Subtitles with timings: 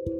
[0.00, 0.16] Oke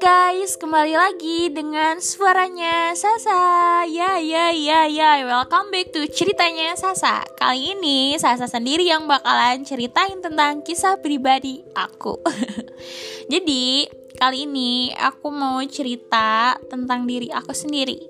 [0.00, 3.84] guys, kembali lagi dengan suaranya Sasa.
[3.84, 7.28] Ya ya ya ya, welcome back to ceritanya Sasa.
[7.36, 12.24] Kali ini Sasa sendiri yang bakalan ceritain tentang kisah pribadi aku.
[13.32, 13.84] Jadi,
[14.16, 18.00] kali ini aku mau cerita tentang diri aku sendiri.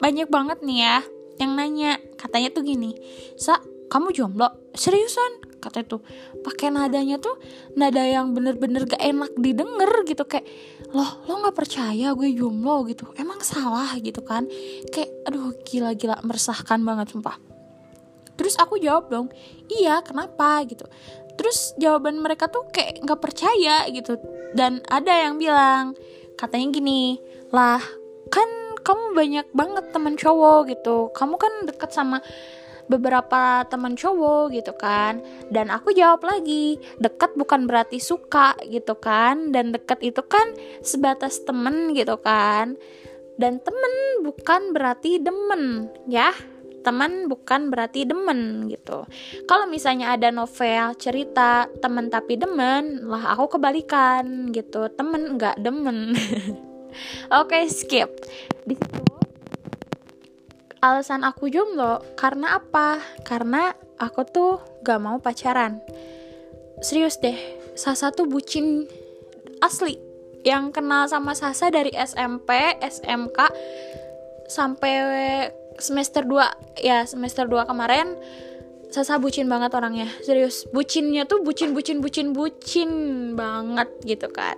[0.00, 1.04] Banyak banget nih ya
[1.44, 2.96] yang nanya, katanya tuh gini,
[3.36, 3.60] "Sa,
[3.92, 5.47] kamu jomblo?" Seriusan?
[5.58, 6.00] Katanya tuh
[6.42, 7.36] pakai nadanya tuh
[7.74, 10.22] nada yang bener-bener gak enak didengar gitu.
[10.24, 10.46] Kayak
[10.94, 13.10] loh lo nggak percaya gue jomblo gitu.
[13.18, 14.46] Emang salah gitu kan.
[14.90, 17.36] Kayak aduh gila-gila meresahkan banget sumpah.
[18.38, 19.26] Terus aku jawab dong
[19.66, 20.62] iya kenapa?
[20.62, 20.86] Gitu.
[21.38, 24.18] Terus jawaban mereka tuh kayak nggak percaya gitu.
[24.54, 25.98] Dan ada yang bilang
[26.38, 27.18] katanya gini
[27.50, 27.82] lah
[28.30, 28.46] kan
[28.78, 31.10] kamu banyak banget teman cowok gitu.
[31.12, 32.22] Kamu kan deket sama
[32.88, 35.20] beberapa teman cowok gitu kan.
[35.52, 39.52] Dan aku jawab lagi deket bukan berarti suka gitu kan.
[39.54, 42.74] Dan deket itu kan sebatas temen gitu kan.
[43.38, 46.32] Dan temen bukan berarti demen ya.
[46.82, 49.04] Teman bukan berarti demen gitu.
[49.44, 54.88] Kalau misalnya ada novel cerita temen tapi demen lah aku kebalikan gitu.
[54.96, 56.16] Temen nggak demen.
[57.28, 58.10] Oke okay, skip.
[58.64, 59.17] Di situ
[60.78, 63.02] alasan aku jomblo karena apa?
[63.26, 64.52] Karena aku tuh
[64.86, 65.82] gak mau pacaran.
[66.82, 67.36] Serius deh,
[67.74, 68.86] Sasa tuh bucin
[69.62, 69.98] asli.
[70.46, 73.38] Yang kenal sama Sasa dari SMP, SMK
[74.48, 74.94] sampai
[75.78, 78.18] semester 2 ya semester 2 kemarin
[78.88, 82.90] Sasa bucin banget orangnya serius bucinnya tuh bucin bucin bucin bucin
[83.36, 84.56] banget gitu kan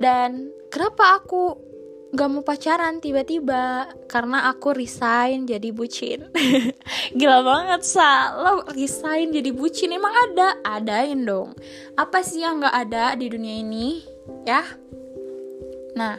[0.00, 1.67] dan kenapa aku
[2.08, 6.32] gak mau pacaran tiba-tiba karena aku resign jadi bucin.
[7.18, 8.32] Gila banget sa.
[8.32, 10.56] Lo resign jadi bucin emang ada?
[10.64, 11.52] Adain dong.
[12.00, 14.00] Apa sih yang gak ada di dunia ini
[14.48, 14.64] ya?
[16.00, 16.16] Nah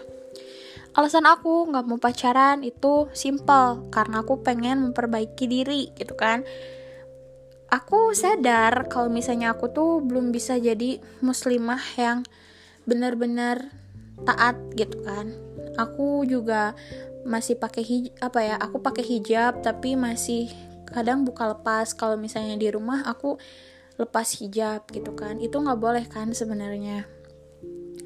[0.94, 6.45] alasan aku gak mau pacaran itu simple karena aku pengen memperbaiki diri gitu kan?
[7.70, 12.26] Aku sadar kalau misalnya aku tuh belum bisa jadi muslimah yang
[12.86, 13.70] benar-benar
[14.26, 16.73] taat gitu kan aku juga
[17.27, 20.49] masih pakai hij apa ya aku pakai hijab tapi masih
[20.89, 21.93] kadang buka lepas.
[21.93, 23.37] Kalau misalnya di rumah aku
[23.99, 25.37] lepas hijab gitu kan.
[25.37, 27.05] Itu nggak boleh kan sebenarnya.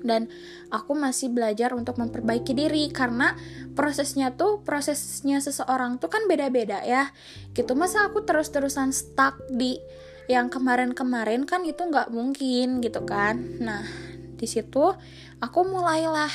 [0.03, 0.27] Dan
[0.67, 3.39] aku masih belajar untuk memperbaiki diri karena
[3.71, 7.15] prosesnya tuh prosesnya seseorang tuh kan beda-beda ya.
[7.55, 7.71] Gitu.
[7.71, 9.79] Masa aku terus-terusan stuck di
[10.27, 13.39] yang kemarin-kemarin kan itu nggak mungkin gitu kan.
[13.63, 13.87] Nah
[14.35, 14.91] di situ
[15.39, 16.31] aku mulailah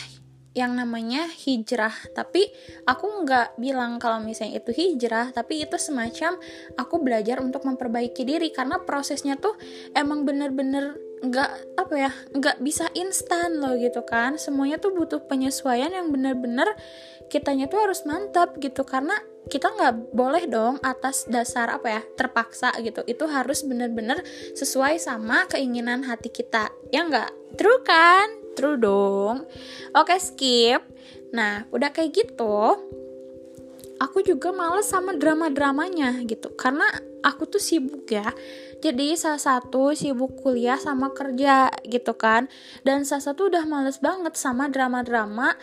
[0.59, 1.95] yang namanya hijrah.
[2.11, 2.51] Tapi
[2.83, 6.35] aku nggak bilang kalau misalnya itu hijrah tapi itu semacam
[6.75, 8.51] aku belajar untuk memperbaiki diri.
[8.51, 9.55] Karena prosesnya tuh
[9.95, 14.35] emang bener-bener nggak apa ya nggak bisa instan loh gitu kan.
[14.35, 16.67] Semuanya tuh butuh penyesuaian yang bener-bener
[17.31, 18.83] kitanya tuh harus mantap gitu.
[18.83, 19.15] Karena
[19.47, 23.07] kita nggak boleh dong atas dasar apa ya terpaksa gitu.
[23.07, 24.27] Itu harus bener-bener
[24.59, 26.75] sesuai sama keinginan hati kita.
[26.91, 27.31] Ya nggak?
[27.57, 29.47] True kan true dong.
[29.95, 30.83] Oke skip.
[31.31, 32.75] Nah udah kayak gitu
[33.99, 36.55] aku juga males sama drama-dramanya gitu.
[36.55, 36.87] Karena
[37.21, 38.27] aku tuh sibuk ya.
[38.79, 42.47] Jadi salah satu sibuk kuliah sama kerja gitu kan.
[42.87, 45.59] Dan salah satu udah males banget sama drama-drama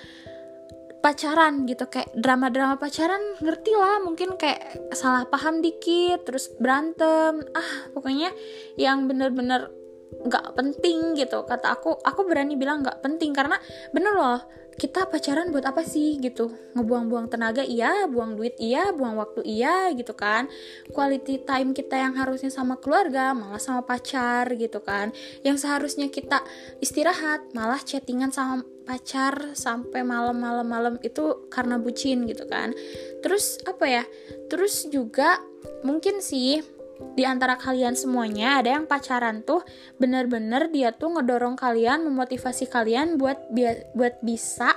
[0.99, 1.87] pacaran gitu.
[1.87, 7.39] Kayak drama-drama pacaran ngerti lah mungkin kayak salah paham dikit terus berantem.
[7.55, 8.35] Ah pokoknya
[8.75, 9.71] yang bener-bener
[10.13, 11.43] nggak penting gitu.
[11.43, 13.57] Kata aku aku berani bilang nggak penting karena
[13.91, 14.39] bener loh
[14.75, 16.51] kita pacaran buat apa sih gitu?
[16.75, 18.07] Ngebuang-buang tenaga iya.
[18.11, 18.91] Buang duit iya.
[18.91, 20.51] Buang waktu iya gitu kan.
[20.91, 25.15] Quality time kita yang harusnya sama keluarga malah sama pacar gitu kan.
[25.47, 26.43] Yang seharusnya kita
[26.83, 32.75] istirahat malah chattingan sama pacar sampai malam-malam malam itu karena bucin gitu kan.
[33.23, 34.03] Terus apa ya?
[34.51, 35.39] Terus juga
[35.87, 36.74] mungkin sih
[37.15, 39.63] di antara kalian semuanya ada yang pacaran tuh
[39.99, 43.51] bener-bener dia tuh ngedorong kalian memotivasi kalian buat
[43.95, 44.75] buat bisa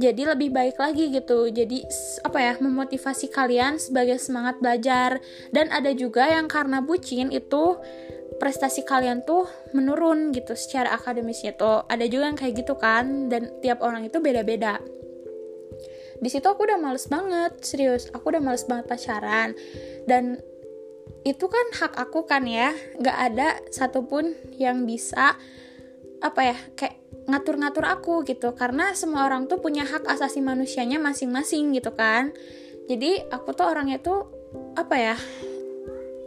[0.00, 1.52] jadi lebih baik lagi gitu.
[1.52, 1.84] Jadi
[2.24, 5.20] apa ya memotivasi kalian sebagai semangat belajar.
[5.52, 7.76] Dan ada juga yang karena bucin itu
[8.40, 9.44] prestasi kalian tuh
[9.76, 11.84] menurun gitu secara akademisnya tuh.
[11.84, 14.80] Ada juga yang kayak gitu kan dan tiap orang itu beda-beda.
[16.16, 18.08] Di situ aku udah males banget serius.
[18.16, 19.52] Aku udah males banget pacaran.
[20.08, 20.40] Dan
[21.20, 22.72] itu kan hak aku kan ya.
[22.96, 25.36] Nggak ada satupun yang bisa
[26.20, 26.96] apa ya kayak
[27.28, 28.52] ngatur-ngatur aku gitu.
[28.56, 32.32] Karena semua orang tuh punya hak asasi manusianya masing-masing gitu kan.
[32.88, 34.26] Jadi aku tuh orangnya tuh
[34.74, 35.16] apa ya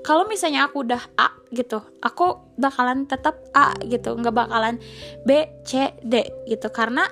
[0.03, 4.15] kalau misalnya aku udah A gitu aku bakalan tetap A gitu.
[4.15, 4.79] Nggak bakalan
[5.25, 6.69] B C D gitu.
[6.71, 7.09] Karena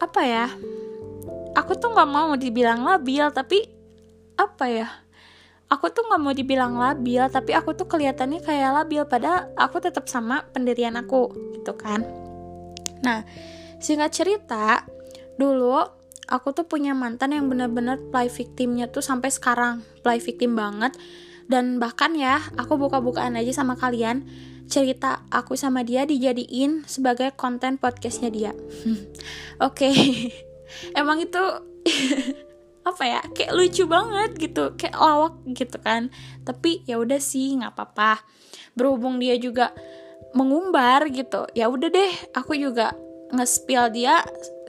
[0.00, 0.48] apa ya
[1.54, 3.66] aku tuh nggak mau dibilang labil tapi
[4.38, 4.88] apa ya
[5.70, 10.10] aku tuh nggak mau dibilang labil tapi aku tuh kelihatannya kayak labil padahal aku tetap
[10.10, 12.02] sama pendirian aku gitu kan.
[13.06, 13.22] Nah
[13.78, 14.82] singkat cerita
[15.38, 15.78] dulu
[16.26, 20.92] aku tuh punya mantan yang bener-bener play victimnya tuh sampai sekarang play victim banget.
[21.50, 24.22] Dan bahkan ya aku buka-bukaan aja sama kalian
[24.70, 28.52] cerita aku sama dia dijadiin sebagai konten podcastnya dia.
[29.66, 29.90] Oke
[31.00, 31.42] emang itu
[32.90, 36.10] apa ya kayak lucu banget gitu kayak lawak gitu kan.
[36.42, 38.22] Tapi ya udah sih nggak apa-apa.
[38.74, 39.70] Berhubung dia juga
[40.34, 42.94] mengumbar gitu ya udah deh aku juga
[43.34, 44.22] nge-spill dia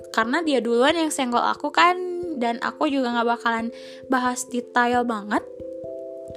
[0.09, 1.97] karena dia duluan yang senggol aku kan.
[2.41, 3.67] Dan aku juga nggak bakalan
[4.09, 5.45] bahas detail banget.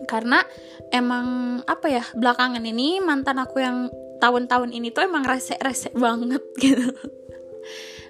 [0.04, 0.44] Karena
[0.92, 3.88] emang apa ya belakangan ini mantan aku yang
[4.24, 6.88] tahun-tahun ini tuh emang rese-rese banget gitu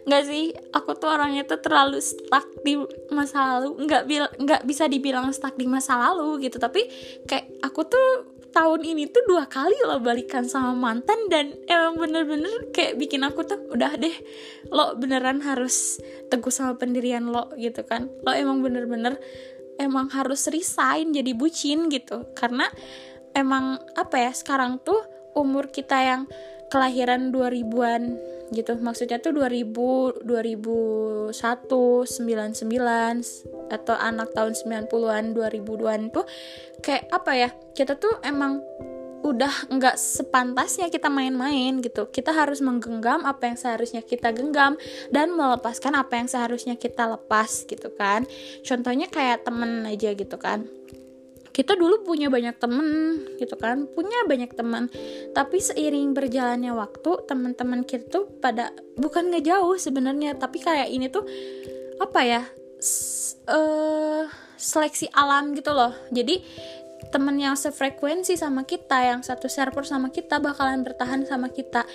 [0.04, 0.52] nggak sih?
[0.72, 2.76] Aku tuh orangnya tuh terlalu stuck di
[3.12, 3.88] masa lalu.
[3.88, 6.60] Nggak bil nggak bisa dibilang stuck di masa lalu gitu.
[6.60, 6.84] Tapi
[7.24, 8.08] kayak aku tuh
[8.54, 13.42] tahun ini tuh dua kali lo balikan sama mantan dan emang bener-bener kayak bikin aku
[13.42, 14.14] tuh udah deh
[14.70, 15.98] lo beneran harus
[16.30, 18.06] teguh sama pendirian lo gitu kan.
[18.22, 19.18] Lo emang bener-bener
[19.74, 22.30] emang harus resign jadi bucin gitu.
[22.38, 22.70] Karena
[23.34, 25.02] emang apa ya sekarang tuh
[25.34, 26.22] umur kita yang
[26.74, 28.18] kelahiran 2000-an
[28.50, 28.74] gitu.
[28.82, 36.26] Maksudnya tuh 2000 2001 99 atau anak tahun 90-an 2000-an tuh
[36.82, 37.54] kayak apa ya?
[37.78, 38.58] Kita tuh emang
[39.24, 42.10] udah nggak sepantasnya kita main-main gitu.
[42.10, 44.74] Kita harus menggenggam apa yang seharusnya kita genggam
[45.14, 48.26] dan melepaskan apa yang seharusnya kita lepas gitu kan.
[48.66, 50.66] Contohnya kayak temen aja gitu kan
[51.54, 53.86] kita dulu punya banyak temen gitu kan.
[53.86, 54.90] Punya banyak teman
[55.30, 61.22] tapi seiring berjalannya waktu teman-teman kita tuh pada bukan ngejauh sebenarnya tapi kayak ini tuh
[62.02, 62.42] apa ya
[63.46, 64.26] uh,
[64.58, 65.94] seleksi alam gitu loh.
[66.10, 66.42] Jadi
[67.14, 71.86] temen yang sefrekuensi sama kita yang satu server sama kita bakalan bertahan sama kita.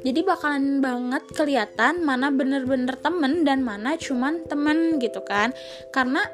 [0.00, 5.52] Jadi bakalan banget kelihatan mana bener-bener temen dan mana cuman temen gitu kan.
[5.92, 6.24] Karena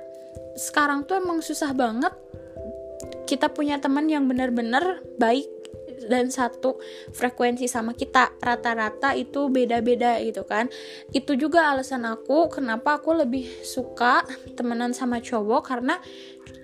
[0.54, 2.14] sekarang tuh emang susah banget
[3.28, 5.44] kita punya teman yang bener-bener baik
[6.08, 6.80] dan satu
[7.12, 8.32] frekuensi sama kita.
[8.40, 10.72] Rata-rata itu beda-beda gitu kan.
[11.12, 14.24] Itu juga alasan aku kenapa aku lebih suka
[14.56, 16.00] temenan sama cowok karena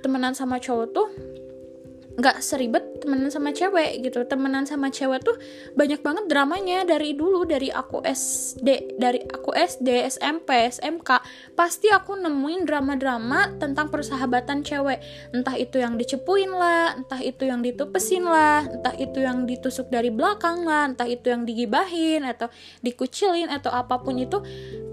[0.01, 1.09] temenan sama cowok tuh
[2.15, 4.23] nggak seribet temenan sama cewek gitu.
[4.27, 5.37] Temenan sama cewek tuh
[5.75, 11.11] banyak banget dramanya dari dulu dari aku SD dari aku SD SMP SMK
[11.59, 15.03] pasti aku nemuin drama-drama tentang persahabatan cewek.
[15.35, 20.15] Entah itu yang dicepuin lah entah itu yang ditupesin lah entah itu yang ditusuk dari
[20.15, 22.47] belakang lah entah itu yang digibahin atau
[22.85, 24.39] dikucilin atau apa pun itu.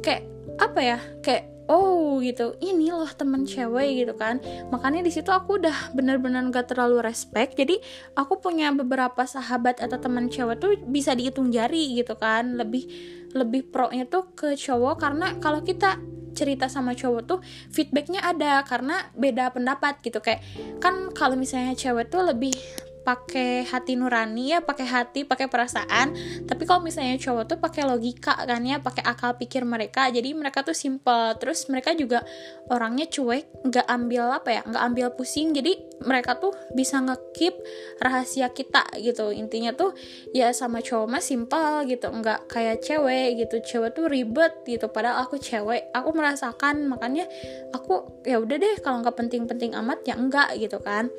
[0.02, 0.26] Kayak
[0.58, 2.58] apa ya kayak oh gitu.
[2.58, 4.40] Ini loh temen cewek gitu kan.
[4.70, 7.58] Makanya di situ aku udah bener-bener gak terlalu respect.
[7.58, 7.78] Jadi
[8.18, 12.58] aku punya beberapa sahabat atau teman cewek tuh bisa dihitung jari gitu kan.
[12.58, 12.88] Lebih
[13.32, 14.96] lebih pro nya tuh ke cowok.
[15.02, 16.00] Karena kalau kita
[16.32, 18.64] cerita sama cowok tuh feedbacknya ada.
[18.64, 20.24] Karena beda pendapat gitu.
[20.24, 20.42] Kayak
[20.80, 22.56] kan kalau misalnya cewek tuh lebih
[23.02, 26.14] pakai hati nurani ya pakai hati pakai perasaan.
[26.46, 30.08] Tapi kalau misalnya cowok tuh pakai logika kan ya pakai akal pikir mereka.
[30.14, 31.36] Jadi mereka tuh simple.
[31.42, 32.22] Terus mereka juga
[32.70, 35.54] orangnya cuek nggak ambil apa ya nggak ambil pusing.
[35.54, 37.58] Jadi mereka tuh bisa ngekip
[38.02, 39.34] rahasia kita gitu.
[39.34, 39.98] Intinya tuh
[40.34, 43.62] ya sama cowok mah simple gitu nggak kayak cewek gitu.
[43.66, 45.90] Cewek tuh ribet gitu padahal aku cewek.
[45.94, 47.26] Aku merasakan makanya
[47.74, 51.10] aku ya udah deh kalau nggak penting-penting amat ya enggak gitu kan.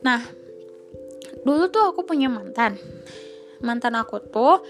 [0.00, 0.39] Nah
[1.44, 2.76] dulu tuh aku punya mantan.
[3.60, 4.64] Mantan aku tuh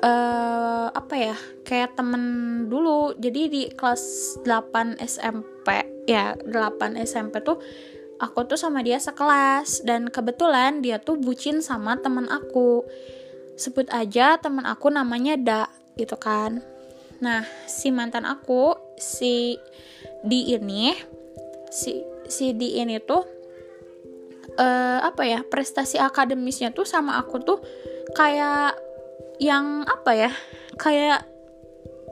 [0.00, 2.24] uh, apa ya kayak temen
[2.68, 3.16] dulu.
[3.16, 5.68] Jadi di kelas 8 SMP
[6.04, 7.60] ya 8 SMP tuh
[8.20, 9.84] aku tuh sama dia sekelas.
[9.84, 12.84] Dan kebetulan dia tuh bucin sama temen aku.
[13.54, 16.60] Sebut aja temen aku namanya Da gitu kan.
[17.22, 19.56] Nah si mantan aku si
[20.24, 20.92] di ini
[21.70, 23.24] si si di ini tuh
[24.58, 27.58] uh, apa ya prestasi akademisnya tuh sama aku tuh
[28.14, 28.78] kayak
[29.42, 30.30] yang apa ya
[30.78, 31.26] kayak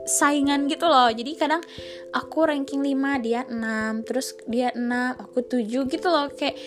[0.03, 1.07] saingan gitu loh.
[1.07, 1.63] Jadi kadang
[2.11, 4.83] aku ranking 5 dia 6 terus dia 6
[5.15, 6.27] aku 7 gitu loh.
[6.35, 6.59] Kayak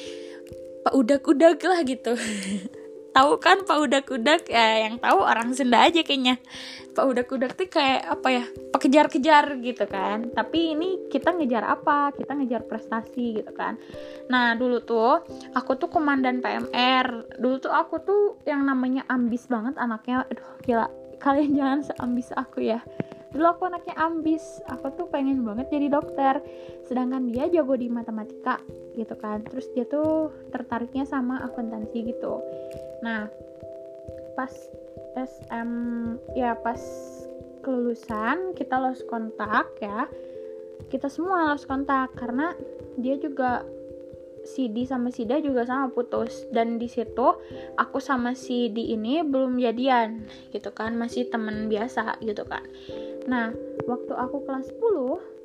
[0.86, 2.14] pak udah udah lah gitu
[3.16, 6.36] tahu kan Pak Udak-Udak ya yang tahu orang Sunda aja kayaknya.
[6.92, 8.44] Pak Udak-Udak tuh kayak apa ya?
[8.76, 10.28] Pekejar-kejar gitu kan.
[10.36, 12.12] Tapi ini kita ngejar apa?
[12.12, 13.80] Kita ngejar prestasi gitu kan.
[14.28, 15.24] Nah dulu tuh
[15.56, 20.28] aku tuh komandan PMR dulu tuh aku tuh yang namanya ambis banget anaknya.
[20.28, 20.88] Aduh gila.
[21.16, 22.84] Kalian jangan seambis aku ya
[23.36, 24.64] dulu aku anaknya ambis.
[24.72, 26.40] Aku tuh pengen banget jadi dokter.
[26.88, 28.58] Sedangkan dia jago di matematika
[28.96, 29.44] gitu kan.
[29.44, 32.40] Terus dia tuh tertariknya sama akuntansi gitu.
[33.04, 33.28] Nah
[34.34, 34.52] pas
[35.16, 35.70] SM
[36.36, 36.80] ya pas
[37.60, 40.08] kelulusan kita lost kontak ya.
[40.88, 42.56] Kita semua lost kontak karena
[42.96, 43.64] dia juga
[44.46, 46.46] Sidi sama Sida juga sama putus.
[46.54, 47.36] Dan di situ
[47.76, 50.24] aku sama Sidi ini belum jadian
[50.54, 50.94] gitu kan.
[50.96, 52.64] Masih temen biasa gitu kan.
[53.26, 53.52] Nah
[53.84, 55.36] waktu aku kelas 10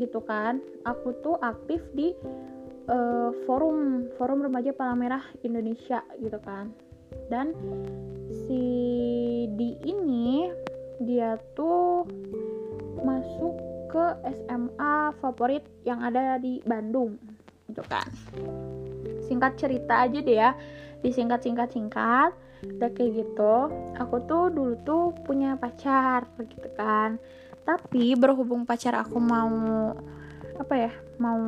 [0.00, 0.56] gitu kan
[0.88, 2.16] aku tuh aktif di
[2.88, 6.72] uh, forum forum remaja Palang Merah Indonesia gitu kan.
[7.28, 7.52] Dan
[8.46, 8.64] si
[9.52, 10.48] di ini
[11.02, 12.08] dia tuh
[13.02, 13.54] masuk
[13.92, 17.20] ke SMA favorit yang ada di Bandung
[17.72, 18.06] gitu kan.
[19.26, 20.52] Singkat cerita aja deh ya.
[21.02, 22.30] Disingkat singkat singkat
[22.62, 23.54] udah kayak gitu
[23.98, 27.18] aku tuh dulu tuh punya pacar gitu kan.
[27.66, 29.90] Tapi berhubung pacar aku mau
[30.62, 31.42] apa ya mau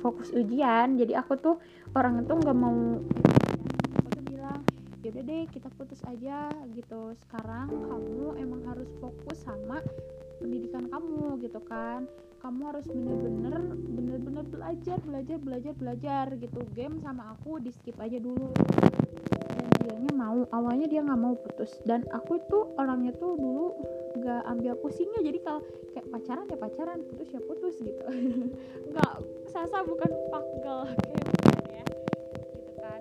[0.00, 1.56] fokus ujian jadi aku tuh
[1.92, 2.98] orang itu nggak mau
[4.00, 4.64] aku bilang
[5.04, 7.14] yaudah deh kita putus aja gitu.
[7.26, 9.78] Sekarang kamu emang harus fokus sama
[10.42, 12.10] pendidikan kamu gitu kan
[12.40, 16.60] kamu harus bener-bener bener-bener belajar belajar belajar belajar gitu.
[16.72, 18.48] Game sama aku di skip aja dulu.
[19.28, 21.76] Dan dianya mau awalnya dia nggak mau putus.
[21.84, 23.76] Dan aku itu orangnya tuh dulu
[24.16, 25.20] nggak ambil pusingnya.
[25.20, 25.60] Jadi kalau
[25.92, 28.04] kayak pacaran ya pacaran putus ya putus gitu.
[28.90, 29.12] Nggak
[29.52, 31.24] sasa bukan fuck girl kayak
[31.68, 31.84] ya
[32.46, 33.00] gitu kan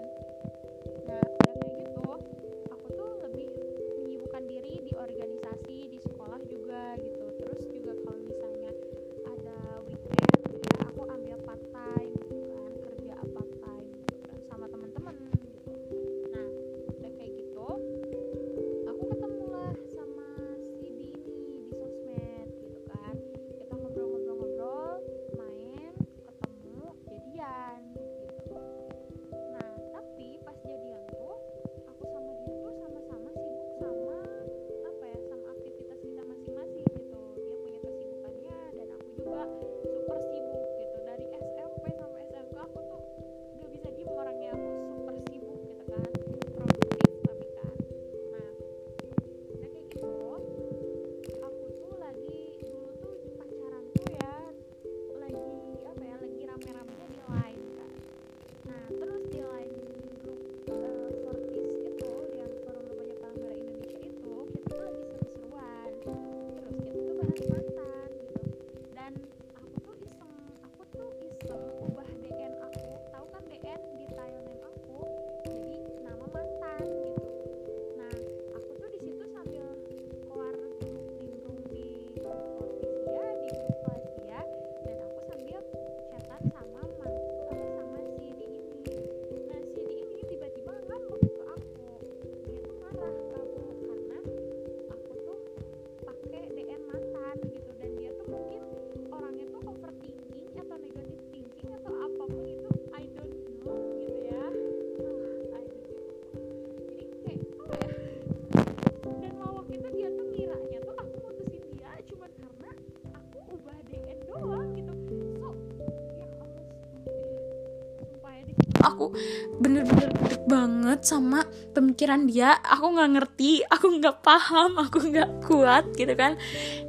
[119.60, 122.58] bener-bener deg banget sama pemikiran dia.
[122.64, 126.36] Aku nggak ngerti aku nggak paham aku nggak kuat gitu kan.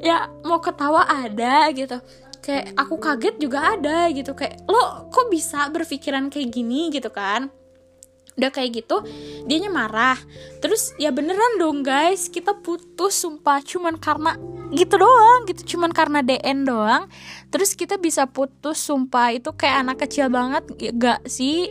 [0.00, 2.00] Ya mau ketawa ada gitu.
[2.40, 4.32] Kayak aku kaget juga ada gitu.
[4.32, 6.88] Kayak lo kok bisa berpikiran kayak gini?
[6.88, 7.52] gitu kan.
[8.40, 9.04] Udah kayak gitu
[9.44, 10.16] dianya marah.
[10.64, 12.32] Terus ya beneran dong guys.
[12.32, 13.60] Kita putus sumpah.
[13.60, 14.40] Cuman karena
[14.72, 15.76] gitu doang gitu.
[15.76, 17.04] Cuman karena DN doang.
[17.52, 19.36] Terus kita bisa putus sumpah.
[19.36, 21.68] Itu kayak anak kecil banget ya gak sih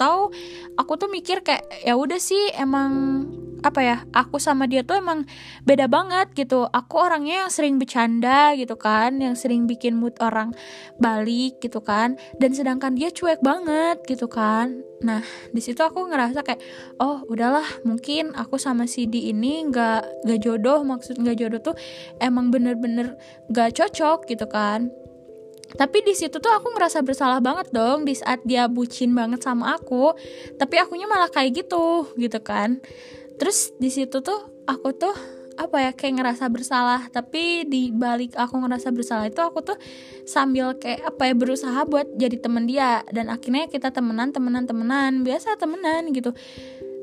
[0.00, 0.32] atau
[0.80, 3.20] aku tuh mikir kayak ya udah sih emang
[3.60, 5.28] apa ya aku sama dia tuh emang
[5.68, 6.64] beda banget gitu.
[6.72, 10.56] Aku orangnya yang sering bercanda gitu kan yang sering bikin mood orang
[10.96, 12.16] balik gitu kan.
[12.40, 14.80] Dan sedangkan dia cuek banget gitu kan.
[15.04, 15.20] Nah
[15.52, 16.64] di situ aku ngerasa kayak
[16.96, 20.80] oh udahlah mungkin aku sama si di ini nggak nggak jodoh.
[20.80, 21.76] Maksud nggak jodoh tuh
[22.24, 23.20] emang bener-bener
[23.52, 24.88] nggak cocok gitu kan
[25.78, 29.78] tapi di situ tuh aku ngerasa bersalah banget dong di saat dia bucin banget sama
[29.78, 30.14] aku.
[30.58, 32.82] Tapi akunya malah kayak gitu gitu kan.
[33.38, 35.14] Terus di situ tuh aku tuh
[35.60, 37.06] apa ya kayak ngerasa bersalah.
[37.12, 39.78] Tapi di balik aku ngerasa bersalah itu aku tuh
[40.26, 43.06] sambil kayak apa ya berusaha buat jadi temen dia.
[43.12, 45.22] Dan akhirnya kita temenan temenan temenan.
[45.22, 46.34] Biasa temenan gitu.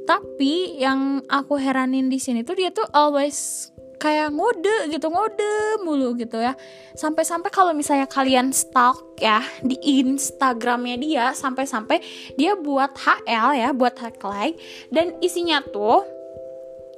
[0.08, 6.13] Tapi yang aku heranin di sini tuh dia tuh always kayak ngode gitu ngode mulu
[6.18, 6.54] gitu ya.
[6.94, 12.01] Sampai-sampai kalau misalnya kalian stalk ya di Instagramnya dia sampai-sampai
[12.38, 14.58] dia buat HL ya buat like
[14.94, 16.06] dan isinya tuh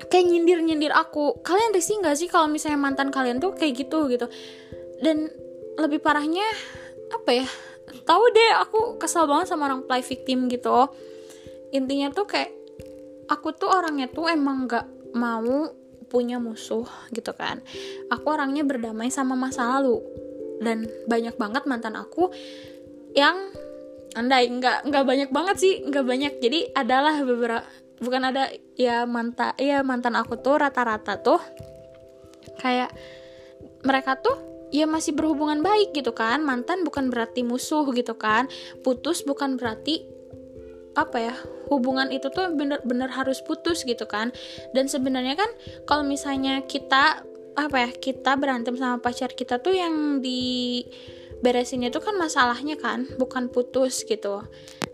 [0.08, 1.40] kayak nyindir nyindir aku.
[1.44, 4.28] Kalian risih nggak sih kalau misalnya mantan kalian tuh kayak gitu gitu?
[5.00, 5.32] Dan
[5.80, 6.44] lebih parahnya
[7.10, 7.48] apa ya
[8.06, 10.92] tahu deh aku kesal banget sama orang play victim gitu.
[11.72, 12.52] Intinya tuh kayak
[13.30, 15.79] aku tuh orangnya tuh emang nggak mau
[16.10, 17.62] punya musuh gitu kan.
[18.10, 20.02] Aku orangnya berdamai sama masa lalu.
[20.60, 22.34] Dan banyak banget mantan aku
[23.16, 23.38] yang
[24.18, 26.34] andai nggak nggak banyak banget sih nggak banyak.
[26.44, 27.64] Jadi adalah beberapa
[28.02, 31.40] bukan ada ya mantan ya mantan aku tuh rata-rata tuh
[32.64, 32.92] kayak
[33.84, 34.36] mereka tuh
[34.70, 36.44] ya masih berhubungan baik gitu kan.
[36.44, 38.52] Mantan bukan berarti musuh gitu kan.
[38.84, 40.19] Putus bukan berarti
[41.06, 41.36] apa ya
[41.70, 44.34] hubungan itu tuh bener-bener harus putus gitu kan.
[44.74, 45.50] Dan sebenarnya kan
[45.86, 47.24] kalau misalnya kita
[47.60, 50.84] apa ya kita berantem sama pacar kita tuh yang di
[51.40, 54.44] beresinnya tuh kan masalahnya kan bukan putus gitu.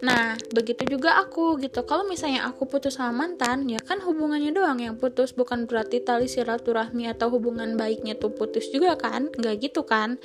[0.05, 1.81] Nah begitu juga aku gitu.
[1.89, 5.33] Kalau misalnya aku putus sama mantan ya kan hubungannya doang yang putus.
[5.33, 9.33] Bukan berarti tali silaturahmi atau hubungan baiknya tuh putus juga kan.
[9.33, 10.21] Nggak gitu kan.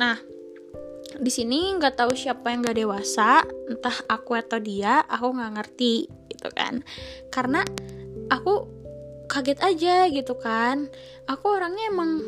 [0.00, 0.16] Nah
[1.18, 6.06] di sini nggak tahu siapa yang gak dewasa entah aku atau dia aku nggak ngerti
[6.30, 6.86] gitu kan.
[7.34, 7.66] Karena
[8.30, 8.68] aku
[9.26, 10.86] kaget aja gitu kan.
[11.26, 12.22] Aku orangnya emang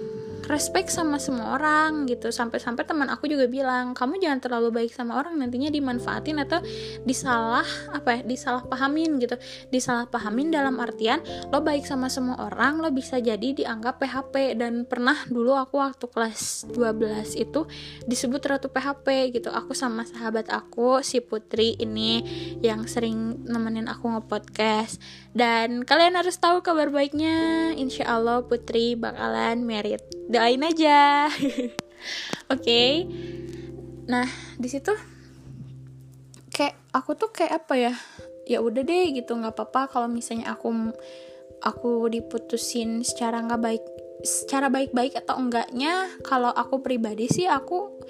[0.50, 2.30] respect sama semua orang gitu.
[2.32, 6.58] Sampai-sampai teman aku juga bilang kamu jangan terlalu baik sama orang nantinya dimanfaatin atau
[7.06, 9.38] disalah apa ya disalah pahamin gitu.
[9.70, 14.82] Disalah pahamin dalam artian lo baik sama semua orang lo bisa jadi dianggap PHP dan
[14.88, 17.60] pernah dulu aku waktu kelas 12 itu
[18.06, 19.50] disebut ratu PHP gitu.
[19.52, 22.24] Aku sama sahabat aku si Putri ini
[22.60, 24.98] yang sering nemenin aku nge-podcast
[25.32, 27.72] dan kalian harus tahu kabar baiknya.
[27.72, 30.04] Insya Allah Putri bakalan merit.
[30.28, 31.28] Doain aja.
[32.52, 32.60] Oke.
[32.60, 32.92] Okay.
[34.02, 34.26] nah
[34.58, 34.90] di situ
[36.50, 37.94] kayak aku tuh kayak apa ya?
[38.44, 40.92] Ya udah deh gitu nggak apa-apa kalau misalnya aku
[41.64, 43.84] aku diputusin secara nggak baik
[44.20, 46.12] secara baik-baik atau enggaknya.
[46.20, 48.04] Kalau aku pribadi sih aku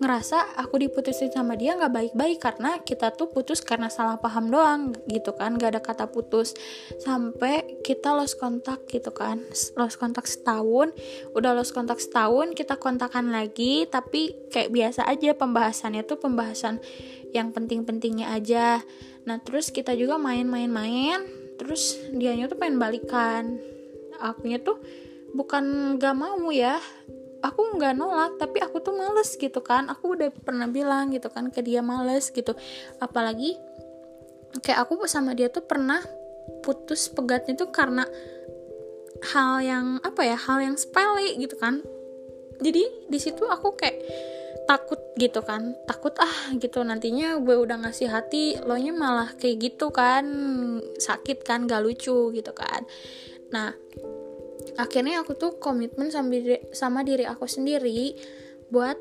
[0.00, 4.96] ngerasa aku diputusin sama dia nggak baik-baik karena kita tuh putus karena salah paham doang
[5.06, 5.54] gitu kan.
[5.54, 6.56] Gak ada kata putus.
[6.98, 9.42] Sampai kita lost kontak gitu kan.
[9.78, 10.90] Lost kontak setahun.
[11.36, 13.86] Udah lost kontak setahun kita kontakan lagi.
[13.86, 16.82] Tapi kayak biasa aja pembahasannya tuh pembahasan
[17.30, 18.82] yang penting-pentingnya aja.
[19.28, 21.22] Nah terus kita juga main-main-main.
[21.62, 23.60] Terus dianya tuh pengen balikan.
[24.18, 24.82] Akunya tuh
[25.32, 26.76] bukan gak mau ya
[27.42, 29.90] aku nggak nolak tapi aku tuh males gitu kan.
[29.90, 32.54] Aku udah pernah bilang gitu kan ke dia males gitu.
[33.02, 33.58] Apalagi
[34.62, 36.00] kayak aku sama dia tuh pernah
[36.62, 38.06] putus pegatnya tuh karena
[39.34, 41.82] hal yang apa ya hal yang sepele gitu kan.
[42.62, 43.98] Jadi di situ aku kayak
[44.70, 45.74] takut gitu kan.
[45.86, 50.24] Takut ah gitu nantinya gue udah ngasih hati lo nya malah kayak gitu kan.
[50.98, 52.86] Sakit kan gak lucu gitu kan.
[53.50, 53.74] Nah
[54.80, 58.16] akhirnya aku tuh komitmen sama diri, sama diri aku sendiri
[58.72, 58.96] buat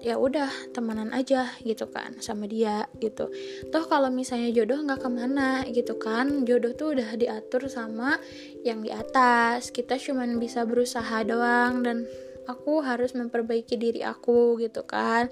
[0.00, 3.28] ya udah temenan aja gitu kan sama dia gitu.
[3.68, 8.16] Toh kalau misalnya jodoh nggak ke mana gitu kan jodoh tuh udah diatur sama
[8.64, 9.68] yang di atas.
[9.68, 12.08] Kita cuman bisa berusaha doang dan
[12.46, 15.28] aku harus memperbaiki diri aku gitu kan.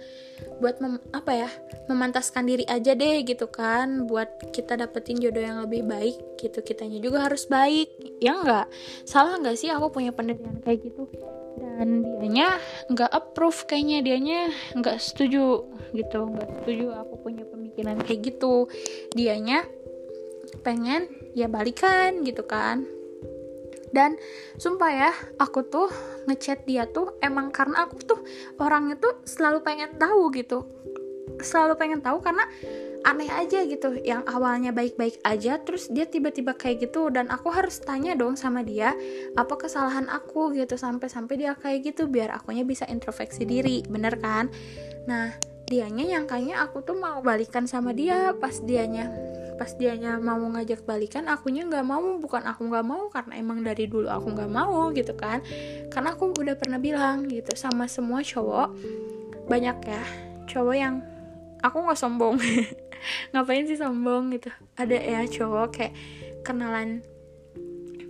[0.59, 1.51] Buat mem, apa ya
[1.87, 4.05] memantaskan diri aja deh gitu kan.
[4.05, 7.89] Buat kita dapetin jodoh yang lebih baik gitu kitanya juga harus baik.
[8.19, 8.67] Ya enggak
[9.07, 11.09] salah nggak sih aku punya pendirian kayak gitu?
[11.59, 12.59] Dan dianya
[12.91, 14.41] nggak approve kayaknya dianya
[14.77, 15.65] nggak setuju
[15.97, 18.67] gitu nggak setuju aku punya pemikiran kayak gitu.
[19.15, 19.65] Dianya
[20.65, 22.98] pengen ya balikan gitu kan
[23.91, 24.21] dan
[24.61, 25.89] sumpah ya aku tuh
[26.29, 28.21] ngechat dia tuh emang karena aku tuh
[28.61, 30.69] orangnya tuh selalu pengen tahu gitu.
[31.39, 32.45] Selalu pengen tahu karena
[33.07, 33.97] aneh aja gitu.
[34.03, 37.09] Yang awalnya baik-baik aja terus dia tiba-tiba kayak gitu.
[37.09, 38.93] Dan aku harus tanya dong sama dia
[39.39, 44.53] apa kesalahan aku gitu sampai-sampai dia kayak gitu biar akunya bisa introspeksi diri bener kan?
[45.09, 45.33] Nah
[45.69, 49.13] dianya yang kayaknya aku tuh mau balikan sama dia pas dianya
[49.59, 52.17] pas dianya mau ngajak balikan akunya nggak mau.
[52.23, 55.43] Bukan aku nggak mau karena emang dari dulu aku nggak mau gitu kan.
[55.91, 58.71] Karena aku udah pernah bilang gitu sama semua cowok
[59.49, 60.05] banyak ya
[60.47, 61.03] cowok yang
[61.61, 62.39] aku nggak sombong.
[63.35, 64.55] Ngapain sih sombong gitu.
[64.79, 65.95] Ada ya cowok kayak
[66.47, 67.03] kenalan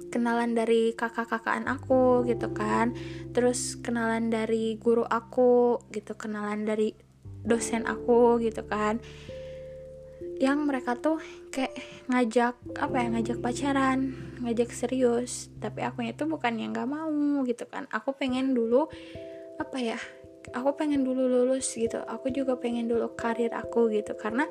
[0.09, 2.93] kenalan dari kakak-kakaan aku gitu kan.
[3.33, 6.13] Terus kenalan dari guru aku gitu.
[6.13, 6.93] Kenalan dari
[7.49, 9.01] dosen aku gitu kan
[10.39, 11.19] yang mereka tuh
[11.51, 11.75] kayak
[12.07, 15.51] ngajak apa ya ngajak pacaran ngajak serius.
[15.59, 17.91] Tapi aku itu bukan yang nggak mau gitu kan.
[17.91, 18.87] Aku pengen dulu
[19.59, 19.99] apa ya
[20.55, 21.99] aku pengen dulu lulus gitu.
[22.07, 24.15] Aku juga pengen dulu karir aku gitu.
[24.15, 24.47] Karena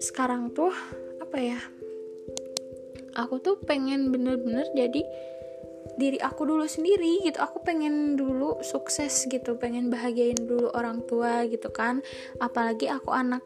[0.00, 0.72] sekarang tuh
[1.20, 1.60] apa ya
[3.16, 5.02] aku tuh pengen bener-bener jadi
[5.96, 7.40] diri aku dulu sendiri gitu.
[7.40, 9.56] Aku pengen dulu sukses gitu.
[9.56, 12.04] Pengen bahagiain dulu orang tua gitu kan.
[12.36, 13.40] Apalagi aku anak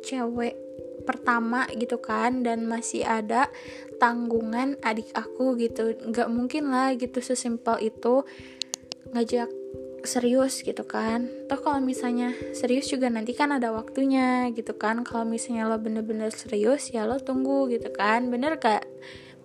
[0.00, 0.65] cewek
[1.06, 3.48] pertama gitu kan dan masih ada
[4.02, 5.94] tanggungan adik aku gitu.
[5.94, 8.26] Nggak mungkin lah gitu sesimpel itu
[9.14, 9.48] ngajak
[10.06, 11.28] serius gitu kan.
[11.50, 15.02] Toh kalau misalnya serius juga nanti kan ada waktunya gitu kan.
[15.02, 18.30] Kalau misalnya lo bener-bener serius ya lo tunggu gitu kan.
[18.30, 18.86] Bener gak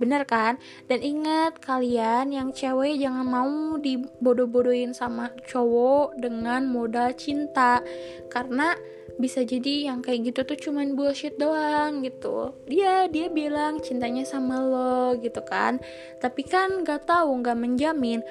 [0.02, 0.58] bener kan?
[0.90, 7.86] Dan ingat kalian yang cewek jangan mau dibodoh-bodohin sama cowok dengan modal cinta.
[8.34, 8.74] Karena
[9.18, 12.56] bisa jadi yang kayak gitu tuh cuman bullshit doang gitu.
[12.68, 15.80] Dia dia bilang cintanya sama lo gitu kan.
[16.20, 18.24] Tapi kan gak tahu gak menjamin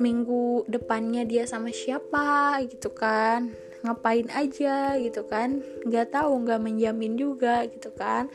[0.00, 3.52] minggu depannya dia sama siapa gitu kan.
[3.84, 5.64] Ngapain aja gitu kan.
[5.88, 8.28] Nggak tahu nggak menjamin juga gitu kan.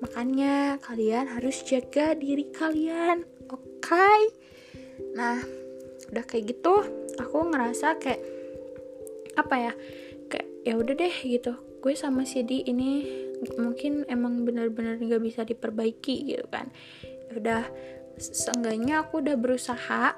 [0.00, 3.80] Makanya kalian harus jaga diri kalian oke?
[3.80, 4.46] Okay?
[5.16, 5.40] nah
[6.12, 6.74] udah kayak gitu
[7.16, 8.20] aku ngerasa kayak
[9.36, 9.72] apa ya
[10.30, 11.54] kayak ya udah deh gitu.
[11.80, 13.06] Gue sama si Di ini
[13.60, 16.72] mungkin emang benar-benar nggak bisa diperbaiki gitu kan.
[17.30, 17.62] Ya udah
[18.16, 20.16] seenggaknya aku udah berusaha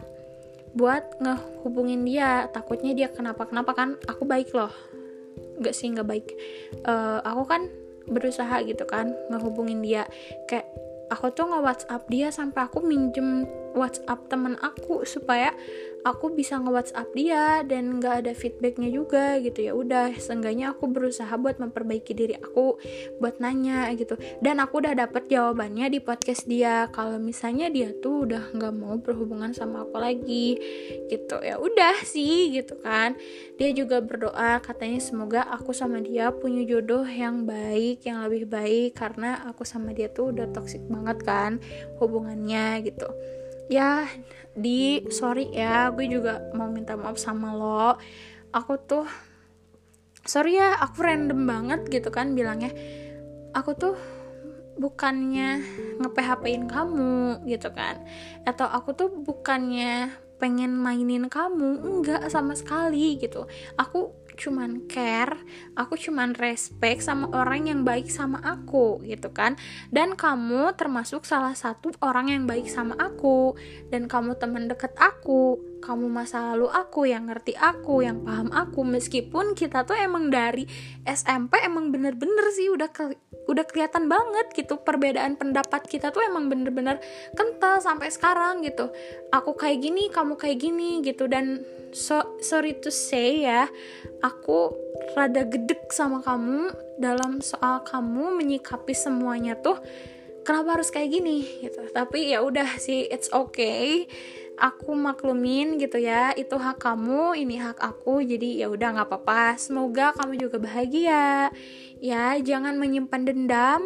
[0.73, 2.47] buat ngehubungin dia.
[2.55, 4.73] Takutnya dia kenapa-kenapa kan aku baik loh.
[5.59, 6.29] Nggak sih nggak baik.
[6.87, 7.63] Uh, aku kan
[8.09, 10.09] berusaha gitu kan ngehubungin dia.
[10.49, 10.71] Kayak
[11.09, 15.53] aku tuh nge WhatsApp dia sampai aku minjem WhatsApp temen aku supaya
[16.09, 19.61] aku bisa nge WhatsApp dia dan nggak ada feedbacknya juga gitu.
[19.61, 22.81] Ya udah seenggaknya aku berusaha buat memperbaiki diri aku
[23.21, 24.17] buat nanya gitu.
[24.41, 26.89] Dan aku udah dapet jawabannya di podcast dia.
[26.91, 30.57] Kalau misalnya dia tuh udah nggak mau berhubungan sama aku lagi
[31.13, 33.15] gitu ya udah sih gitu kan.
[33.61, 38.97] Dia juga berdoa katanya semoga aku sama dia punya jodoh yang baik yang lebih baik
[38.97, 41.61] karena aku sama dia tuh udah toxic banget kan
[41.99, 43.09] hubungannya gitu
[43.69, 44.09] ya
[44.59, 47.95] di sorry ya gue juga mau minta maaf sama lo.
[48.51, 49.07] Aku tuh
[50.25, 52.75] sorry ya aku random banget gitu kan bilangnya.
[53.55, 53.95] Aku tuh
[54.79, 55.63] bukannya
[56.03, 58.03] nge-PHP-in kamu gitu kan.
[58.43, 63.47] Atau aku tuh bukannya pengen mainin kamu enggak sama sekali gitu.
[63.75, 65.35] Aku cuman care,
[65.75, 69.59] aku cuman respect sama orang yang baik sama aku gitu kan.
[69.91, 73.59] Dan kamu termasuk salah satu orang yang baik sama aku
[73.91, 78.83] dan kamu teman deket aku kamu masa lalu aku yang ngerti aku yang paham aku.
[78.83, 80.67] Meskipun kita tuh emang dari
[81.07, 83.15] SMP emang bener-bener sih udah ke,
[83.47, 87.01] udah kelihatan banget gitu perbedaan pendapat kita tuh emang bener-bener
[87.35, 88.91] kental sampai sekarang gitu.
[89.31, 91.31] Aku kayak gini kamu kayak gini gitu.
[91.31, 91.63] Dan
[91.95, 93.71] so sorry to say ya
[94.21, 94.75] aku
[95.17, 99.81] rada gedek sama kamu dalam soal kamu menyikapi semuanya tuh
[100.43, 101.89] kenapa harus kayak gini gitu.
[101.95, 104.09] Tapi ya udah sih it's okay
[104.59, 109.55] aku maklumin gitu ya itu hak kamu ini hak aku jadi ya udah nggak apa-apa.
[109.57, 111.55] Semoga kamu juga bahagia.
[111.99, 113.81] Ya jangan menyimpan dendam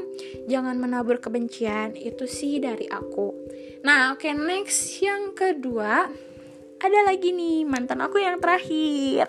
[0.48, 3.36] jangan menabur kebencian itu sih dari aku.
[3.84, 6.08] Nah oke okay, next yang kedua
[6.82, 9.28] ada lagi nih mantan aku yang terakhir.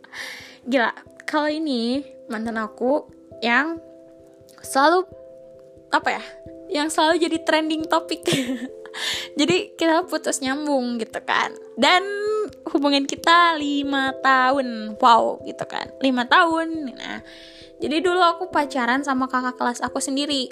[0.70, 0.92] Gila
[1.28, 3.08] kalau ini mantan aku
[3.44, 3.80] yang
[4.60, 5.04] selalu
[5.92, 6.24] apa ya
[6.72, 8.24] yang selalu jadi trending topik
[9.38, 11.52] jadi kita putus nyambung gitu kan.
[11.76, 12.04] Dan
[12.68, 14.98] hubungan kita lima tahun.
[15.00, 15.88] Wow gitu kan.
[16.00, 16.92] Lima tahun.
[16.96, 17.20] Nah
[17.82, 20.46] jadi dulu aku pacaran sama kakak kelas aku sendiri.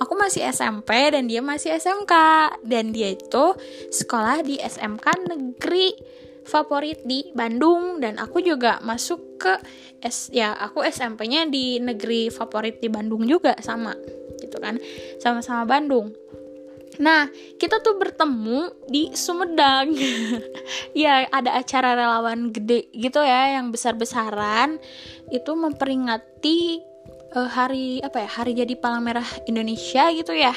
[0.00, 2.14] Aku masih SMP dan dia masih SMK
[2.64, 3.52] dan dia itu
[3.92, 5.92] sekolah di SMK negeri
[6.48, 8.00] favorit di Bandung.
[8.00, 9.60] Dan aku juga masuk ke
[10.00, 13.92] S ya aku SMP-nya di negeri favorit di Bandung juga sama
[14.40, 14.80] gitu kan.
[15.20, 16.16] Sama-sama Bandung
[17.00, 19.96] Nah, kita tuh bertemu di Sumedang.
[20.92, 24.76] ya, ada acara relawan gede gitu ya, yang besar-besaran.
[25.32, 26.84] Itu memperingati
[27.32, 28.28] uh, hari apa ya?
[28.28, 30.52] Hari jadi Palang Merah Indonesia gitu ya.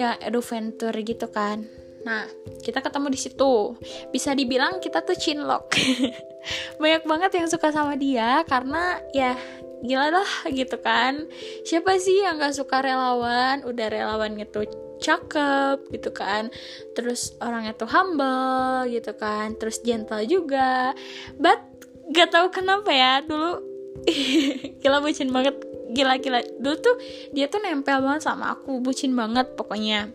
[0.00, 1.68] Ya, adventure gitu kan.
[2.08, 2.24] Nah,
[2.64, 3.76] kita ketemu di situ.
[4.08, 5.76] Bisa dibilang kita tuh cinlok.
[6.80, 9.36] banyak banget yang suka sama dia karena ya
[9.82, 11.26] gila lah gitu kan.
[11.62, 13.62] Siapa sih yang gak suka relawan?
[13.62, 14.66] Udah relawan itu
[14.98, 16.50] cakep gitu kan.
[16.98, 19.54] Terus orangnya tuh humble gitu kan.
[19.58, 20.92] Terus gentle juga.
[21.38, 21.62] But
[22.10, 23.62] gak tahu kenapa ya dulu
[24.82, 25.54] gila bucin banget.
[25.88, 26.96] Gila-gila dulu tuh
[27.32, 30.12] dia tuh nempel banget sama aku bucin banget pokoknya.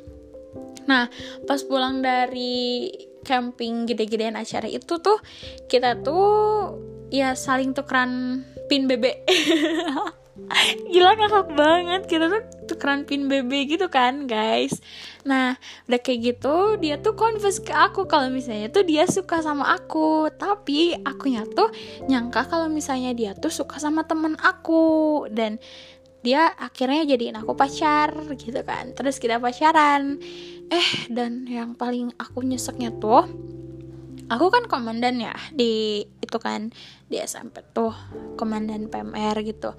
[0.86, 1.10] Nah
[1.50, 2.92] pas pulang dari
[3.24, 5.18] camping gede-gedean acara itu tuh
[5.72, 6.76] kita tuh
[7.10, 9.06] ya saling tukeran pin BB
[10.90, 12.02] gila ngakak banget.
[12.10, 14.82] Kita tuh tukeran pin BB gitu kan guys.
[15.26, 18.10] Nah udah kayak gitu dia tuh confess ke aku.
[18.10, 20.30] Kalau misalnya tuh dia suka sama aku.
[20.34, 21.70] Tapi akunya tuh
[22.10, 25.26] nyangka kalau misalnya dia tuh suka sama temen aku.
[25.30, 25.62] Dan
[26.24, 28.98] dia akhirnya jadiin aku pacar gitu kan.
[28.98, 30.18] Terus kita pacaran.
[30.72, 33.30] Eh dan yang paling aku nyeseknya tuh
[34.32, 36.72] aku kan komandan ya di itu kan
[37.08, 37.94] di SMP tuh
[38.40, 39.76] komandan PMR gitu.